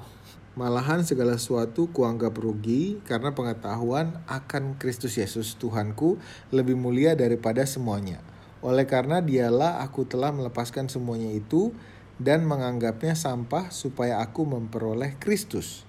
[0.54, 6.22] Malahan segala sesuatu kuanggap rugi karena pengetahuan akan Kristus Yesus Tuhanku
[6.54, 8.22] lebih mulia daripada semuanya.
[8.62, 11.74] Oleh karena dialah aku telah melepaskan semuanya itu
[12.22, 15.82] dan menganggapnya sampah supaya aku memperoleh Kristus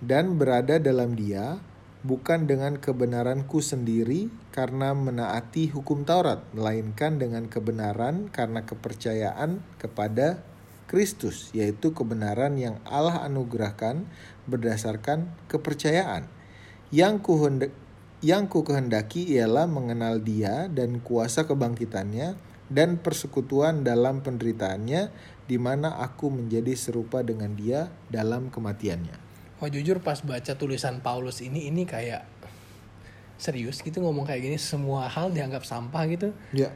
[0.00, 1.60] dan berada dalam dia
[2.02, 10.42] bukan dengan kebenaranku sendiri karena menaati hukum Taurat melainkan dengan kebenaran karena kepercayaan kepada
[10.92, 14.04] Kristus yaitu kebenaran yang Allah anugerahkan
[14.44, 16.28] berdasarkan kepercayaan
[16.92, 17.40] yang ku
[18.20, 22.36] yang ku kehendaki ialah mengenal dia dan kuasa kebangkitannya
[22.68, 25.08] dan persekutuan dalam penderitaannya
[25.48, 29.16] di mana aku menjadi serupa dengan dia dalam kematiannya.
[29.58, 32.28] Wah jujur pas baca tulisan Paulus ini ini kayak
[33.40, 36.30] serius gitu ngomong kayak gini semua hal dianggap sampah gitu.
[36.54, 36.70] Ya.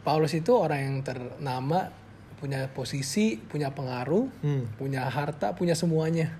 [0.00, 1.92] Paulus itu orang yang ternama
[2.40, 4.64] punya posisi, punya pengaruh, Hmm.
[4.80, 6.32] punya harta, punya semuanya.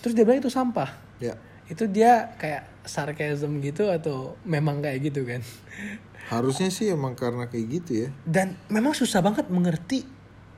[0.00, 0.88] Terus dia bilang itu sampah.
[1.20, 1.36] Ya.
[1.68, 5.44] Itu dia kayak sarcasm gitu atau memang kayak gitu kan.
[6.26, 8.08] Harusnya sih emang karena kayak gitu ya.
[8.24, 10.08] Dan memang susah banget mengerti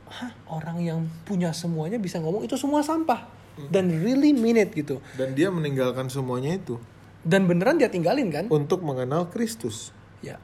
[0.05, 3.27] Hah, orang yang punya semuanya bisa ngomong itu semua sampah
[3.73, 5.03] dan really mean it gitu.
[5.19, 6.79] Dan dia meninggalkan semuanya itu
[7.25, 8.45] Dan beneran dia tinggalin kan?
[8.47, 9.91] untuk mengenal Kristus.
[10.23, 10.39] Ya.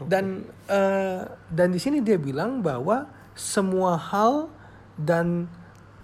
[0.00, 4.52] Dan eh, dan di sini dia bilang bahwa semua hal
[4.98, 5.48] dan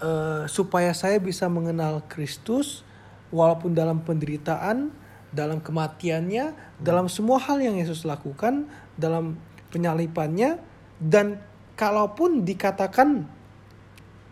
[0.01, 2.87] eh, supaya saya bisa mengenal Kristus
[3.29, 4.88] walaupun dalam penderitaan,
[5.29, 8.64] dalam kematiannya, dalam semua hal yang Yesus lakukan,
[8.97, 9.37] dalam
[9.69, 10.57] penyalipannya
[10.97, 11.38] dan
[11.77, 13.29] kalaupun dikatakan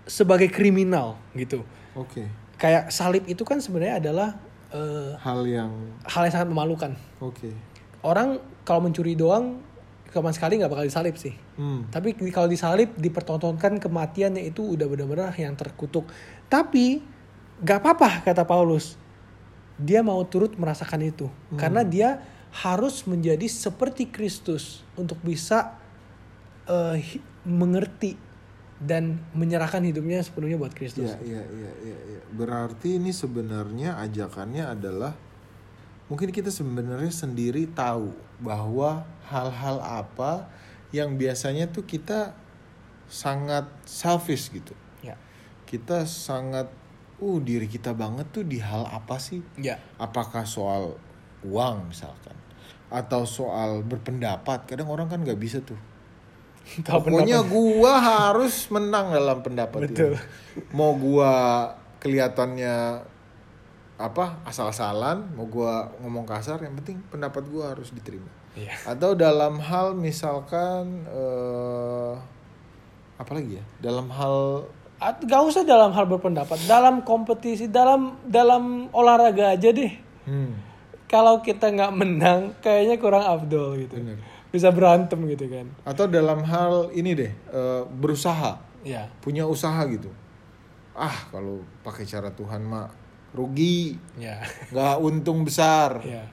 [0.09, 1.63] sebagai kriminal gitu.
[1.93, 2.27] Oke.
[2.57, 4.29] Kayak salib itu kan sebenarnya adalah
[4.73, 5.71] eh, Hal yang
[6.09, 7.53] hal yang sangat memalukan oke.
[8.01, 9.61] orang kalau mencuri doang
[10.23, 11.35] sama sekali nggak bakal disalib sih.
[11.59, 11.89] Hmm.
[11.93, 16.09] Tapi kalau disalib dipertontonkan kematiannya itu udah benar-benar yang terkutuk.
[16.49, 17.03] Tapi
[17.61, 18.97] nggak apa-apa kata Paulus.
[19.77, 22.25] Dia mau turut merasakan itu karena dia
[22.65, 25.77] harus menjadi seperti Kristus untuk bisa
[26.97, 28.17] hi- mengerti
[28.77, 31.09] dan menyerahkan hidupnya sepenuhnya buat Kristus.
[31.09, 32.21] Iya, iya, iya, iya, iya.
[32.29, 35.17] Berarti ini sebenarnya ajakannya adalah
[36.07, 40.47] mungkin kita sebenarnya sendiri tahu bahwa hal-hal apa
[40.95, 42.35] yang biasanya tuh kita
[43.11, 44.75] sangat selfish gitu.
[45.03, 45.19] Ya.
[45.67, 46.71] Kita sangat
[47.19, 49.43] uh diri kita banget tuh di hal apa sih?
[49.59, 49.83] Ya.
[49.99, 50.95] Apakah soal
[51.43, 52.35] uang misalkan
[52.87, 54.67] atau soal berpendapat?
[54.71, 55.79] Kadang orang kan nggak bisa tuh.
[56.87, 57.55] Tahu Pokoknya pendapat.
[57.55, 60.15] gua harus menang dalam pendapat Betul.
[60.15, 60.71] ini.
[60.71, 61.35] Mau gua
[61.99, 63.03] kelihatannya
[63.97, 68.29] apa asal-asalan, mau gua ngomong kasar, yang penting pendapat gua harus diterima.
[68.53, 68.73] Iya.
[68.85, 72.15] Atau dalam hal misalkan eh
[73.17, 73.65] apa lagi ya?
[73.81, 79.93] Dalam hal At- Gak usah dalam hal berpendapat, dalam kompetisi, dalam dalam olahraga aja deh.
[80.25, 80.53] hmm,
[81.05, 83.93] Kalau kita nggak menang, kayaknya kurang afdol gitu.
[84.01, 84.17] Bener.
[84.49, 85.69] Bisa berantem gitu kan.
[85.85, 90.09] atau dalam hal ini deh, eh, berusaha, Ya, punya usaha gitu.
[90.97, 92.89] Ah, kalau pakai cara Tuhan mah
[93.35, 96.03] rugi, ya, nggak untung besar.
[96.05, 96.25] ya.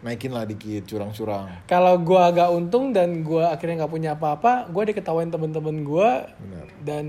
[0.00, 1.68] Naikin lah dikit curang-curang.
[1.68, 6.66] Kalau gua agak untung dan gua akhirnya nggak punya apa-apa, gua diketawain temen-temen gua Benar.
[6.80, 7.04] dan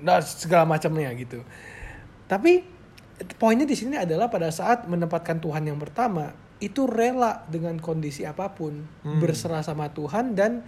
[0.00, 1.44] nah, segala macamnya gitu.
[2.24, 2.64] Tapi
[3.36, 6.32] poinnya di sini adalah pada saat menempatkan Tuhan yang pertama,
[6.64, 10.64] itu rela dengan kondisi apa pun, berserah sama Tuhan dan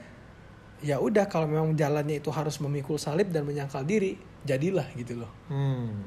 [0.83, 5.31] ya udah kalau memang jalannya itu harus memikul salib dan menyangkal diri jadilah gitu loh
[5.47, 6.03] Hmm.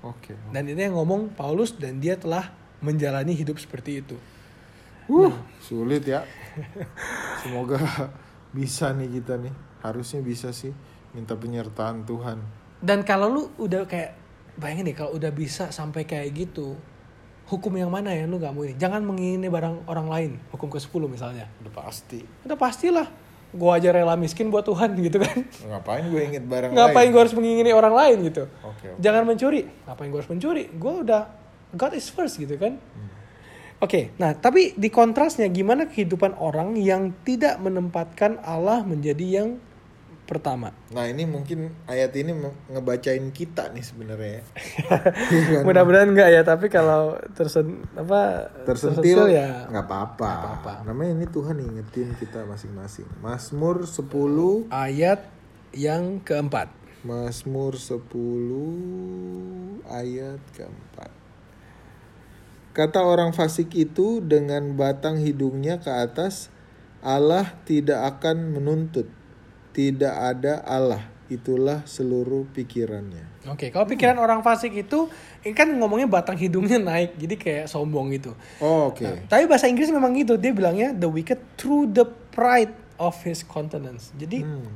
[0.00, 0.34] Oke.
[0.50, 4.16] dan ini yang ngomong Paulus dan dia telah menjalani hidup seperti itu
[5.08, 6.20] Uh, sulit ya.
[7.40, 7.80] Semoga
[8.52, 9.48] bisa nih kita nih.
[9.80, 10.68] Harusnya bisa sih
[11.10, 12.36] minta penyertaan Tuhan.
[12.78, 14.12] dan kalau lu udah kayak
[14.54, 16.76] bayangin nih kalau udah bisa sampai kayak gitu
[17.48, 20.76] hukum yang mana yang lu gak mau ini jangan mengingini barang orang lain hukum ke
[20.76, 22.20] 10 misalnya Udah pasti.
[22.44, 23.08] udah pastilah
[23.50, 27.12] gua aja rela miskin buat Tuhan gitu kan Ngapain gue inget barang ngapain lain?
[27.12, 28.86] gua harus mengingini orang lain gitu Oke.
[28.88, 29.00] oke.
[29.00, 31.22] jangan mencuri ngapain gue harus mencuri gue udah
[31.72, 32.76] God is first gitu kan
[33.78, 39.48] oke nah tapi di kontrasnya gimana kehidupan orang yang tidak menempatkan Allah menjadi yang
[40.28, 42.36] pertama Nah ini mungkin ayat ini
[42.68, 44.38] ngebacain kita nih sebenarnya.
[44.38, 44.42] ya.
[45.32, 45.62] Iya kan?
[45.64, 50.28] mudah-mudahan enggak ya tapi kalau tersen apa Tersentil ya nggak apa-apa.
[50.28, 50.72] apa-apa.
[50.84, 53.08] Namanya ini Tuhan ingetin kita masing-masing.
[53.24, 55.24] Mazmur 10 ayat
[55.72, 58.10] yang keempat Mazmur 10
[59.86, 61.14] ayat keempat.
[62.74, 66.50] Kata orang fasik itu dengan batang hidungnya ke atas,
[66.98, 69.06] Allah tidak akan menuntut.
[69.78, 73.46] Tidak ada Allah, itulah seluruh pikirannya.
[73.46, 75.06] Oke, kalau pikiran orang fasik itu,
[75.46, 78.34] ini kan ngomongnya batang hidungnya naik, jadi kayak sombong gitu.
[78.58, 79.30] Oh, oke.
[79.30, 82.02] Tapi bahasa Inggris memang gitu, dia bilangnya the wicked through the
[82.34, 84.10] pride of his countenance.
[84.18, 84.66] Jadi Hmm.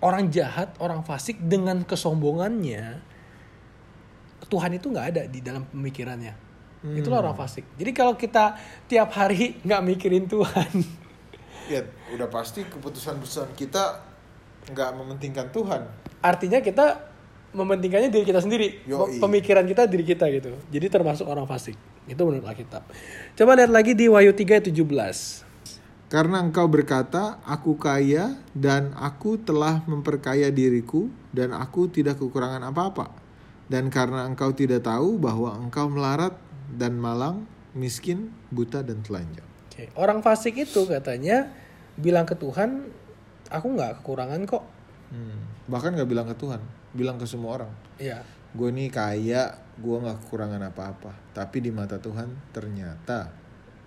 [0.00, 3.04] orang jahat, orang fasik dengan kesombongannya,
[4.48, 6.32] Tuhan itu nggak ada di dalam pemikirannya.
[6.96, 7.64] Itulah orang fasik.
[7.76, 8.56] Jadi kalau kita
[8.88, 11.04] tiap hari nggak mikirin Tuhan,
[11.64, 11.80] Ya,
[12.12, 14.13] udah pasti keputusan-keputusan kita
[14.70, 15.82] nggak mementingkan Tuhan.
[16.24, 17.12] artinya kita
[17.54, 18.82] mementingkannya diri kita sendiri.
[18.84, 19.22] Yoi.
[19.22, 20.56] Pemikiran kita diri kita gitu.
[20.68, 21.78] Jadi termasuk orang fasik.
[22.04, 22.84] Itu menurut Alkitab.
[23.38, 25.46] Coba lihat lagi di Wahyu 3:17.
[26.12, 33.10] Karena engkau berkata, aku kaya dan aku telah memperkaya diriku dan aku tidak kekurangan apa-apa.
[33.66, 36.36] Dan karena engkau tidak tahu bahwa engkau melarat
[36.70, 39.48] dan malang, miskin, buta dan telanjang.
[39.72, 41.50] Oke, Orang fasik itu katanya
[41.98, 42.86] bilang ke Tuhan,
[43.54, 44.64] aku nggak kekurangan kok.
[45.14, 45.38] Hmm.
[45.70, 46.60] Bahkan gak bilang ke Tuhan,
[46.92, 47.72] bilang ke semua orang.
[48.02, 48.20] Iya.
[48.52, 51.14] Gue nih kaya, gue gak kekurangan apa-apa.
[51.30, 53.30] Tapi di mata Tuhan ternyata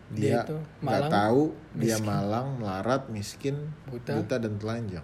[0.07, 4.15] Dia dia, nggak tahu dia malang, melarat, miskin, Buta.
[4.15, 5.03] buta dan telanjang.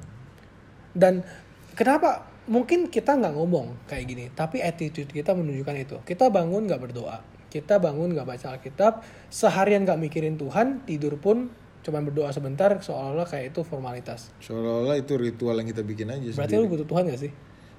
[0.95, 1.28] Dan
[1.76, 5.99] kenapa mungkin kita nggak ngomong kayak gini, tapi attitude kita menunjukkan itu.
[6.08, 7.19] Kita bangun nggak berdoa,
[7.52, 11.52] kita bangun nggak baca Alkitab, seharian nggak mikirin Tuhan, tidur pun
[11.84, 14.32] cuma berdoa sebentar, seolah-olah kayak itu formalitas.
[14.39, 16.63] Seolah-olah itu ritual yang kita bikin aja Berarti sendiri.
[16.63, 17.32] lu butuh Tuhan gak sih?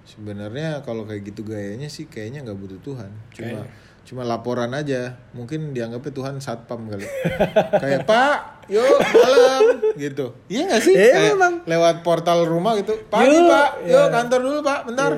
[0.04, 3.08] Sebenarnya kalau kayak gitu gayanya sih kayaknya nggak butuh Tuhan.
[3.32, 3.64] Cuma
[4.04, 5.16] cuma laporan aja.
[5.32, 7.08] Mungkin dianggapnya Tuhan satpam kali.
[7.82, 9.64] kayak Pak, yuk malam
[9.96, 10.36] gitu.
[10.46, 10.92] Iya nggak sih?
[10.92, 11.54] Iya, Kayak memang.
[11.64, 12.92] lewat portal rumah gitu.
[13.08, 15.10] Pagi Yuk, Pak, yuk kantor dulu Pak, bentar.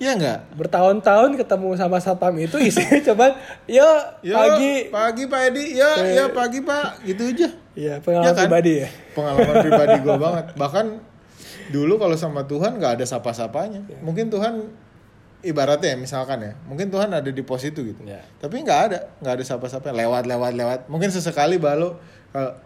[0.00, 0.38] Iya nggak?
[0.56, 3.36] Bertahun-tahun ketemu sama satpam itu isinya coba,
[3.68, 4.72] yuk Yuk, pagi.
[4.88, 7.48] pagi Pak Edi, ya, ya pagi Pak, gitu aja.
[7.76, 8.44] Iya, pengalaman Ya kan?
[8.48, 8.88] pribadi ya.
[9.12, 10.44] Pengalaman pribadi gue banget.
[10.56, 10.86] Bahkan
[11.68, 13.84] dulu kalau sama Tuhan nggak ada sapa-sapanya.
[14.00, 14.72] Mungkin Tuhan
[15.40, 18.00] ibaratnya ya, misalkan ya, mungkin Tuhan ada di pos itu gitu.
[18.04, 18.24] Ya.
[18.40, 19.92] Tapi nggak ada, nggak ada sapa-sapa.
[19.92, 20.80] Lewat, lewat, lewat.
[20.88, 22.00] Mungkin sesekali kalau,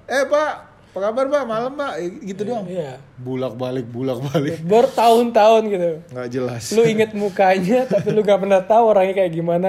[0.06, 1.42] eh Pak, apa kabar Pak?
[1.42, 2.62] Malam Pak, Eh, gitu doang.
[2.70, 3.02] Iya.
[3.18, 5.90] Bulak balik, bulak balik, Bertahun-tahun gitu.
[6.06, 6.70] nggak jelas.
[6.70, 9.68] Lu inget mukanya tapi lu gak pernah tahu orangnya kayak gimana.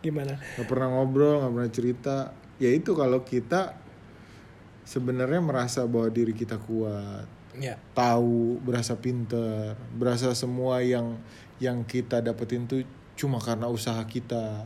[0.00, 0.40] Gimana?
[0.56, 2.16] Nggak pernah ngobrol, nggak pernah cerita.
[2.56, 3.76] Ya itu kalau kita
[4.84, 7.76] sebenarnya merasa bahwa diri kita kuat, Ya.
[7.92, 11.20] tahu, berasa pinter, berasa semua yang
[11.60, 12.82] yang kita dapetin tuh
[13.14, 14.64] cuma karena usaha kita.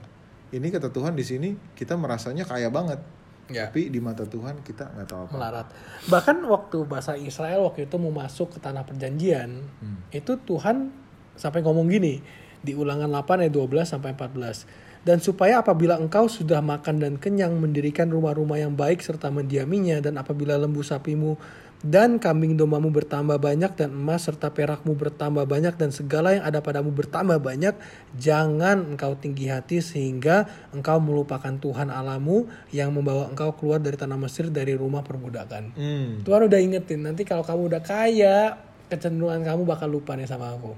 [0.49, 3.03] Ini kata Tuhan di sini kita merasanya kaya banget.
[3.49, 3.73] Ya.
[3.73, 5.33] Tapi di mata Tuhan kita nggak tahu apa.
[5.33, 5.67] Melarat.
[6.09, 9.65] Bahkan waktu bahasa Israel waktu itu mau masuk ke tanah perjanjian,
[10.13, 10.93] itu Tuhan
[11.33, 12.21] sampai ngomong gini
[12.61, 14.69] di Ulangan 8 ayat 12 sampai 14.
[15.07, 20.21] Dan supaya apabila engkau sudah makan dan kenyang mendirikan rumah-rumah yang baik serta mendiaminya dan
[20.21, 21.39] apabila lembu sapimu
[21.79, 26.59] dan kambing dombamu bertambah banyak dan emas serta perakmu bertambah banyak dan segala yang ada
[26.59, 27.71] padamu bertambah banyak
[28.19, 34.19] jangan engkau tinggi hati sehingga engkau melupakan Tuhan Alamu yang membawa engkau keluar dari tanah
[34.19, 35.79] Mesir dari rumah perbudakan.
[35.79, 36.11] Hmm.
[36.27, 38.59] Tuhan udah ingetin nanti kalau kamu udah kaya
[38.91, 40.75] kecenderungan kamu bakal lupa nih sama aku.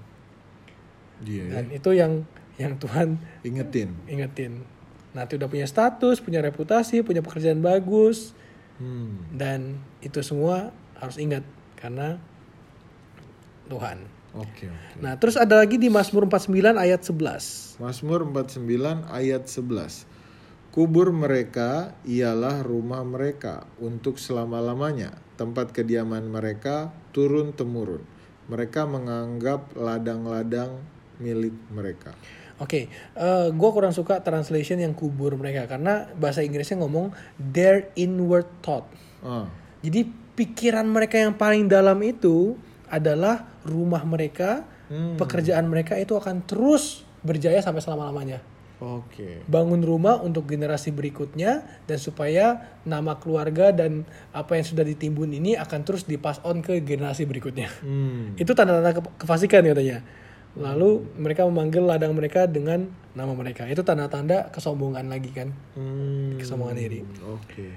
[1.24, 1.44] Iya.
[1.48, 1.52] ya.
[1.56, 2.12] Dan itu yang
[2.60, 3.96] yang Tuhan Ingetin.
[4.04, 4.52] ingetin.
[5.16, 8.36] Nanti udah punya status, punya reputasi, punya pekerjaan bagus
[8.80, 9.28] Hmm.
[9.36, 11.42] dan itu semua harus ingat
[11.80, 12.20] karena
[13.66, 14.04] Tuhan.
[14.30, 14.70] Oke.
[14.70, 15.02] oke.
[15.02, 17.82] Nah, terus ada lagi di Mazmur 49 ayat 11.
[17.82, 20.06] Mazmur 49 ayat 11.
[20.70, 28.06] Kubur mereka ialah rumah mereka untuk selama-lamanya, tempat kediaman mereka turun temurun.
[28.46, 30.78] Mereka menganggap ladang-ladang
[31.18, 32.14] milik mereka.
[32.60, 32.86] Oke,
[33.16, 38.84] eh gue kurang suka translation yang kubur mereka karena bahasa Inggrisnya ngomong their inward thought.
[39.24, 39.48] Ah,
[39.80, 40.06] Jadi
[40.40, 42.56] pikiran mereka yang paling dalam itu
[42.88, 45.14] adalah rumah mereka, Hmm.
[45.14, 48.40] pekerjaan mereka itu akan terus berjaya sampai selama-lamanya.
[48.80, 49.44] oke.
[49.44, 55.52] Bangun rumah untuk generasi berikutnya dan supaya nama keluarga dan apa yang sudah ditimbun ini
[55.52, 57.68] akan terus dipas on ke generasi berikutnya.
[57.84, 58.32] Hmm.
[58.40, 60.00] Itu tanda-tanda ke- kefasikan katanya.
[60.56, 63.68] Lalu mereka memanggil ladang mereka dengan nama mereka.
[63.68, 65.52] Itu tanda-tanda kesombongan lagi kan.
[65.76, 66.40] Hmm.
[66.40, 67.04] Kesombongan diri.
[67.28, 67.68] Oke.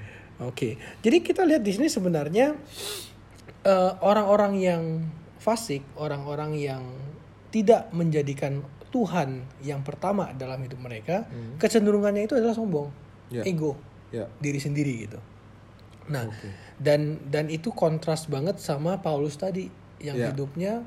[0.42, 0.82] Oke.
[1.06, 2.58] Jadi kita lihat di sini sebenarnya
[3.64, 4.84] eh, orang-orang yang
[5.38, 6.84] fasik, orang-orang yang
[7.54, 11.26] tidak menjadikan Tuhan yang pertama dalam hidup mereka,
[11.58, 12.90] kecenderungannya itu adalah sombong,
[13.34, 13.42] Ya.
[13.46, 13.74] ego,
[14.14, 14.30] Ya.
[14.38, 15.20] diri sendiri gitu.
[16.10, 16.50] Nah, Oke.
[16.78, 20.30] dan dan itu kontras banget sama Paulus tadi yang Ya.
[20.30, 20.86] hidupnya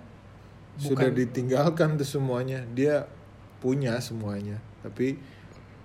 [0.77, 2.61] Sudah ditinggalkan tuh semuanya.
[2.77, 3.09] Dia
[3.65, 5.17] punya semuanya, tapi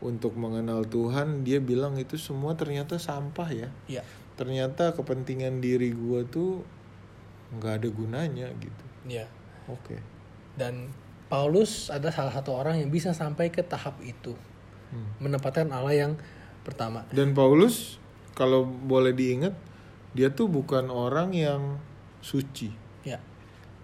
[0.01, 3.69] untuk mengenal Tuhan dia bilang itu semua ternyata sampah ya.
[3.87, 6.65] ya Ternyata kepentingan diri gua tuh
[7.53, 8.85] nggak ada gunanya gitu.
[9.05, 9.29] ya
[9.69, 10.01] Oke.
[10.57, 10.89] dan
[11.27, 14.33] Paulus adalah salah satu orang yang bisa sampai ke tahap itu
[14.91, 15.07] Hmm.
[15.23, 16.13] menempatkan Allah yang
[16.61, 17.95] pertama Dan Paulus
[18.35, 19.55] kalau boleh diingat
[20.11, 21.79] dia tuh bukan orang yang
[22.19, 22.75] suci.
[23.01, 23.15] ya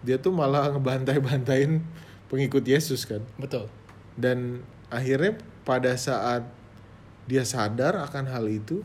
[0.03, 1.79] Dia tuh malah ngebantai-bantain
[2.27, 3.23] pengikut Yesus kan.
[3.39, 3.71] betul
[4.19, 6.47] Dan akhirnya pada saat
[7.25, 8.79] dia sadar akan hal itu,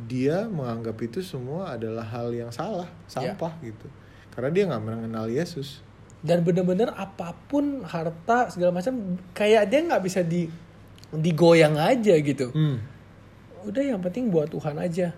[0.00, 3.86] dia menganggap itu semua adalah hal yang salah, sampah gitu.
[4.30, 5.86] Karena dia nggak mengenal Yesus.
[6.18, 8.90] dan bener-bener apa pun harta segala macam
[9.30, 10.50] kayak dia nggak bisa di
[11.08, 12.82] digoyang aja gitu Hmm.
[13.62, 15.14] udah yang penting buat Tuhan aja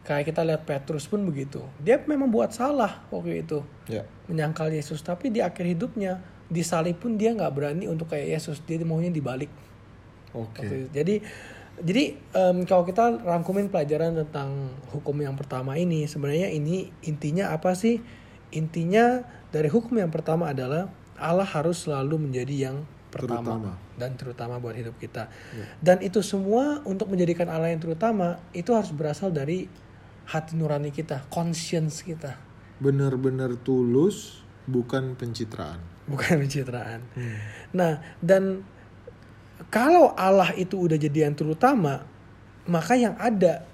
[0.00, 3.58] kayak kita lihat Petrus pun begitu dia memang buat salah waktu itu
[3.90, 4.06] Ya.
[4.30, 8.78] menyangkal Yesus tapi di akhir hidupnya disalib pun dia nggak berani untuk kayak Yesus dia
[8.86, 9.50] maunya dibalik
[10.36, 10.62] Oke.
[10.68, 10.76] Itu.
[10.92, 11.14] Jadi
[11.76, 17.72] jadi em, kalau kita rangkumin pelajaran tentang hukum yang pertama ini sebenarnya ini intinya apa
[17.76, 18.00] sih?
[18.52, 22.76] Intinya dari hukum yang pertama adalah Allah harus selalu menjadi yang
[23.12, 23.72] pertama Terutama.
[23.96, 25.32] dan terutama buat hidup kita.
[25.80, 29.68] Dan itu semua untuk menjadikan Allah yang terutama itu harus berasal dari
[30.28, 32.36] hati nurani kita, conscience kita,
[32.76, 35.95] Benar-benar tulus, bukan pencitraan.
[36.06, 37.00] Bukan pencitraan.
[37.70, 38.62] Nah, dan
[39.68, 42.06] kalau Allah itu udah jadi yang terutama,
[42.66, 43.66] maka yang ada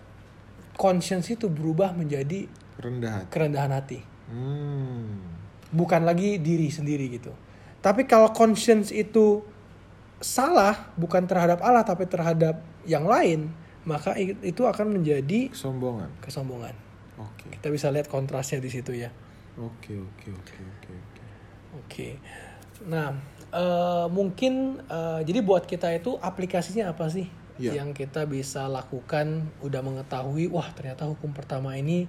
[0.75, 2.49] conscience itu berubah menjadi
[2.81, 3.29] Rendah hati.
[3.31, 4.01] kerendahan hati.
[4.33, 5.21] Hmm.
[5.73, 7.33] Bukan lagi diri sendiri gitu.
[7.81, 9.43] Tapi kalau conscience itu
[10.23, 13.51] salah, bukan terhadap Allah tapi terhadap yang lain,
[13.83, 16.09] maka itu akan menjadi Kesombongan.
[16.23, 16.75] kesombongan.
[17.19, 17.51] Oke.
[17.59, 19.11] Kita bisa lihat kontrasnya di situ ya.
[19.59, 20.82] Oke, oke, oke, oke, oke.
[21.93, 22.17] Oke.
[22.89, 23.13] Nah,
[23.53, 27.29] eh, mungkin eh, jadi buat kita itu aplikasinya apa sih
[27.61, 27.85] Iya.
[27.85, 32.09] yang kita bisa lakukan udah mengetahui wah ternyata hukum pertama ini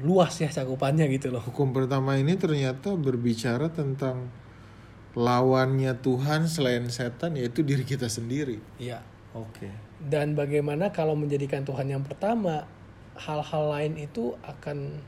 [0.00, 1.44] luas ya cakupannya gitu loh.
[1.44, 4.32] Hukum pertama ini ternyata berbicara tentang
[5.12, 8.62] lawannya Tuhan selain setan yaitu diri kita sendiri.
[8.80, 9.04] Iya.
[9.36, 9.68] Oke.
[10.00, 12.64] Dan bagaimana kalau menjadikan Tuhan yang pertama,
[13.20, 15.04] hal-hal lain itu akan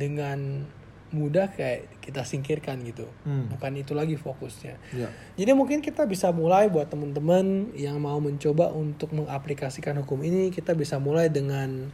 [0.00, 0.64] dengan
[1.10, 3.06] mudah kayak kita singkirkan gitu.
[3.26, 3.50] Hmm.
[3.50, 4.74] Bukan itu lagi fokusnya.
[4.94, 5.08] Ya.
[5.34, 10.74] Jadi mungkin kita bisa mulai buat teman-teman yang mau mencoba untuk mengaplikasikan hukum ini, kita
[10.74, 11.90] bisa mulai dengan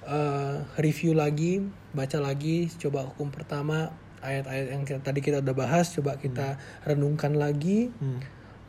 [0.00, 1.62] eh, review lagi,
[1.94, 3.94] baca lagi, coba hukum pertama
[4.24, 7.92] ayat-ayat yang kita- tadi kita udah bahas, coba kita renungkan lagi.
[8.00, 8.18] Hmm.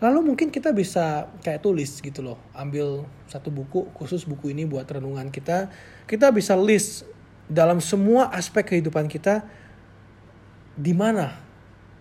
[0.01, 4.89] Lalu mungkin kita bisa kayak tulis gitu loh, ambil satu buku khusus buku ini buat
[4.89, 5.69] renungan kita.
[6.09, 7.05] Kita bisa list
[7.45, 9.45] dalam semua aspek kehidupan kita
[10.81, 11.37] di mana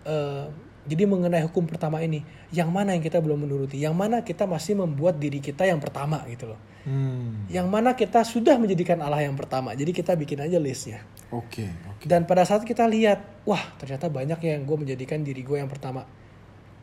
[0.09, 0.49] eh,
[0.89, 4.81] jadi mengenai hukum pertama ini, yang mana yang kita belum menuruti, yang mana kita masih
[4.81, 6.61] membuat diri kita yang pertama gitu loh.
[6.89, 7.45] Hmm.
[7.53, 9.77] Yang mana kita sudah menjadikan Allah yang pertama.
[9.77, 11.05] Jadi kita bikin aja listnya.
[11.29, 12.09] Oke, oke.
[12.09, 16.09] Dan pada saat kita lihat, wah ternyata banyak yang gue menjadikan diri gue yang pertama.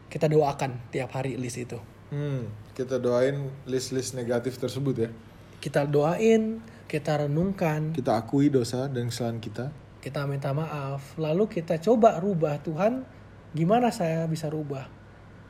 [0.07, 1.81] Kita doakan tiap hari list itu.
[2.13, 2.47] Hmm.
[2.77, 5.09] Kita doain list-list negatif tersebut ya.
[5.57, 9.65] Kita doain, kita renungkan, Kita akui dosa dan kesalahan kita.
[10.07, 11.19] Kita minta maaf.
[11.19, 13.03] Lalu kita coba rubah Tuhan,
[13.51, 14.87] gimana saya bisa rubah?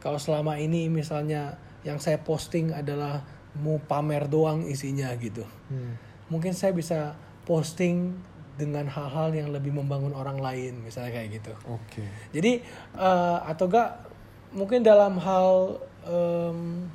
[0.02, 3.22] Kalau selama ini misalnya yang saya posting adalah
[3.62, 5.46] mau pamer doang isinya gitu.
[5.70, 5.94] Hmm.
[6.34, 7.14] Mungkin saya bisa
[7.46, 8.18] posting
[8.58, 11.54] dengan hal-hal yang lebih membangun orang lain, misalnya kayak gitu.
[11.70, 12.02] Oke.
[12.34, 12.66] Jadi
[12.98, 14.10] eh, atau enggak
[14.58, 15.78] mungkin dalam hal
[16.10, 16.90] em,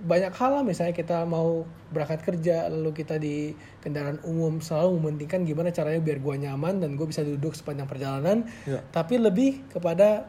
[0.00, 5.42] banyak hal lah misalnya kita mau berangkat kerja lalu kita di kendaraan umum selalu mementingkan
[5.42, 8.80] gimana caranya biar gua nyaman dan gue bisa duduk sepanjang perjalanan Ya.
[8.88, 10.24] tapi lebih kepada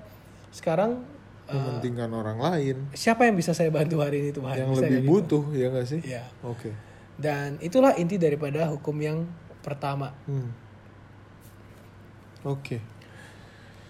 [0.50, 1.08] sekarang
[1.46, 5.08] eh, Mementingkan orang lain siapa yang bisa saya bantu hari ini Tuhan yang lebih gitu.
[5.08, 6.02] butuh ya nggak sih?
[6.04, 6.76] ya Oke.
[7.16, 9.24] dan itulah inti daripada hukum yang
[9.60, 10.52] pertama Hmm.
[12.44, 12.82] Oke.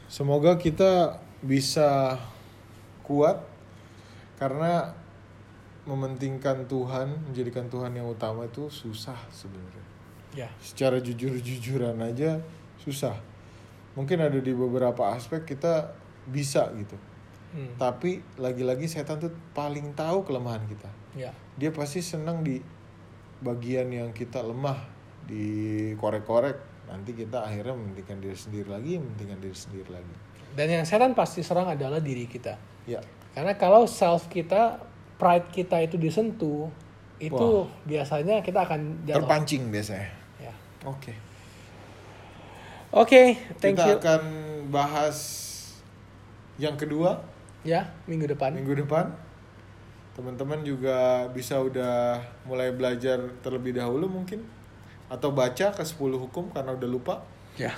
[0.06, 2.20] Semoga kita bisa
[3.02, 3.40] kuat
[4.36, 4.92] karena
[5.86, 9.86] mementingkan Tuhan, menjadikan Tuhan yang utama itu susah sebenarnya.
[10.32, 12.40] ya Secara jujur-jujuran aja
[12.78, 13.18] susah.
[13.98, 15.92] Mungkin ada di beberapa aspek kita
[16.30, 16.96] bisa gitu.
[17.52, 17.76] Hmm.
[17.76, 20.90] Tapi lagi-lagi setan tuh paling tahu kelemahan kita.
[21.18, 22.62] ya Dia pasti senang di
[23.44, 24.80] bagian yang kita lemah,
[25.28, 26.88] dikorek-korek.
[26.88, 30.16] Nanti kita akhirnya mementingkan diri sendiri lagi, mementingkan diri sendiri lagi.
[30.52, 32.60] dan yang setan pasti serang adalah diri kita
[32.90, 33.00] Ya,
[33.38, 34.82] karena kalau self kita
[35.22, 36.74] pride kita itu disentuh
[37.22, 39.22] itu biasanya kita akan jatuh.
[39.22, 40.10] Terpancing biasanya.
[40.42, 40.54] ya.
[40.90, 41.14] Oke.
[42.90, 43.22] oke
[43.62, 43.98] thank kita you.
[44.02, 44.22] akan
[44.74, 45.18] bahas
[46.58, 47.22] yang kedua.
[47.62, 48.58] Ya minggu depan.
[48.58, 49.14] Minggu depan.
[50.18, 54.42] Teman-teman juga bisa udah mulai belajar terlebih dahulu mungkin.
[55.06, 57.16] Atau baca ke 10 hukum karena udah lupa.
[57.60, 57.76] ya.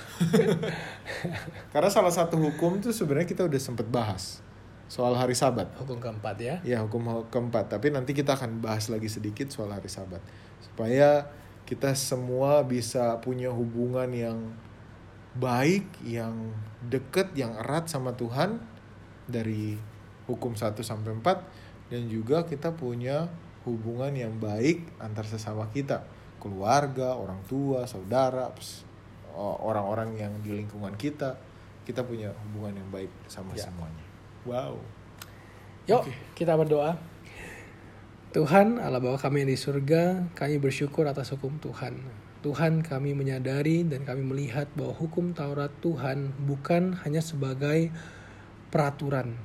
[1.74, 4.43] Karena salah satu hukum tuh sebenarnya kita udah sempet bahas
[4.86, 5.68] soal hari Sabat.
[5.80, 9.88] hukum keempat ya Ya hukum keempat, tapi nanti kita akan bahas lagi sedikit soal hari
[9.88, 10.20] Sabat
[10.60, 11.28] supaya
[11.64, 14.38] kita semua bisa punya hubungan yang
[15.34, 16.52] baik, yang
[16.86, 18.60] deket, yang erat sama Tuhan
[19.26, 19.74] dari
[20.28, 23.28] hukum 1 sampai 4 dan juga kita punya
[23.64, 26.04] hubungan yang baik antar sesama kita,
[26.36, 28.52] keluarga, orang tua, saudara,
[29.34, 31.34] orang-orang yang di lingkungan kita.
[31.84, 33.68] Kita punya hubungan yang baik sama Ya.
[33.68, 34.03] semuanya.
[34.44, 34.76] Wow.
[35.88, 36.12] Yuk, Oke.
[36.36, 36.96] kita berdoa.
[38.34, 41.96] Tuhan, Allah Bapa kami yang di surga, kami bersyukur atas hukum Tuhan.
[42.42, 47.94] Tuhan, kami menyadari dan kami melihat bahwa hukum Taurat Tuhan bukan hanya sebagai
[48.68, 49.38] peraturan,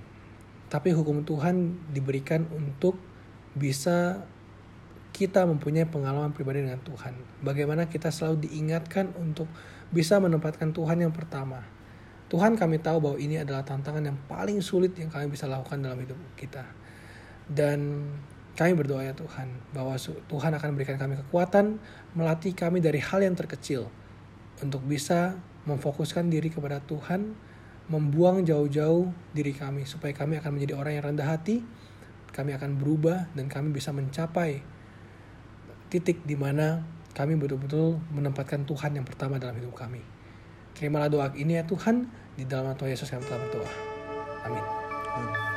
[0.73, 2.97] tapi hukum Tuhan diberikan untuk
[3.55, 4.25] bisa
[5.15, 7.13] kita mempunyai pengalaman pribadi dengan Tuhan.
[7.45, 9.45] Bagaimana kita selalu diingatkan untuk
[9.93, 11.61] bisa menempatkan Tuhan yang pertama.
[12.29, 15.97] Tuhan kami tahu bahwa ini adalah tantangan yang paling sulit yang kami bisa lakukan dalam
[15.97, 16.61] hidup kita.
[17.49, 18.05] Dan
[18.53, 21.81] kami berdoa ya Tuhan bahwa Tuhan akan memberikan kami kekuatan
[22.13, 23.89] melatih kami dari hal yang terkecil
[24.61, 27.33] untuk bisa memfokuskan diri kepada Tuhan,
[27.89, 31.65] membuang jauh-jauh diri kami supaya kami akan menjadi orang yang rendah hati,
[32.29, 34.61] kami akan berubah dan kami bisa mencapai
[35.89, 36.85] titik di mana
[37.17, 40.18] kami betul-betul menempatkan Tuhan yang pertama dalam hidup kami.
[40.77, 42.07] Terimalah doa ini ya Tuhan,
[42.37, 43.71] di dalam nama Tuhan Yesus kami telah berdoa.
[44.47, 44.65] Amin.
[45.19, 45.48] You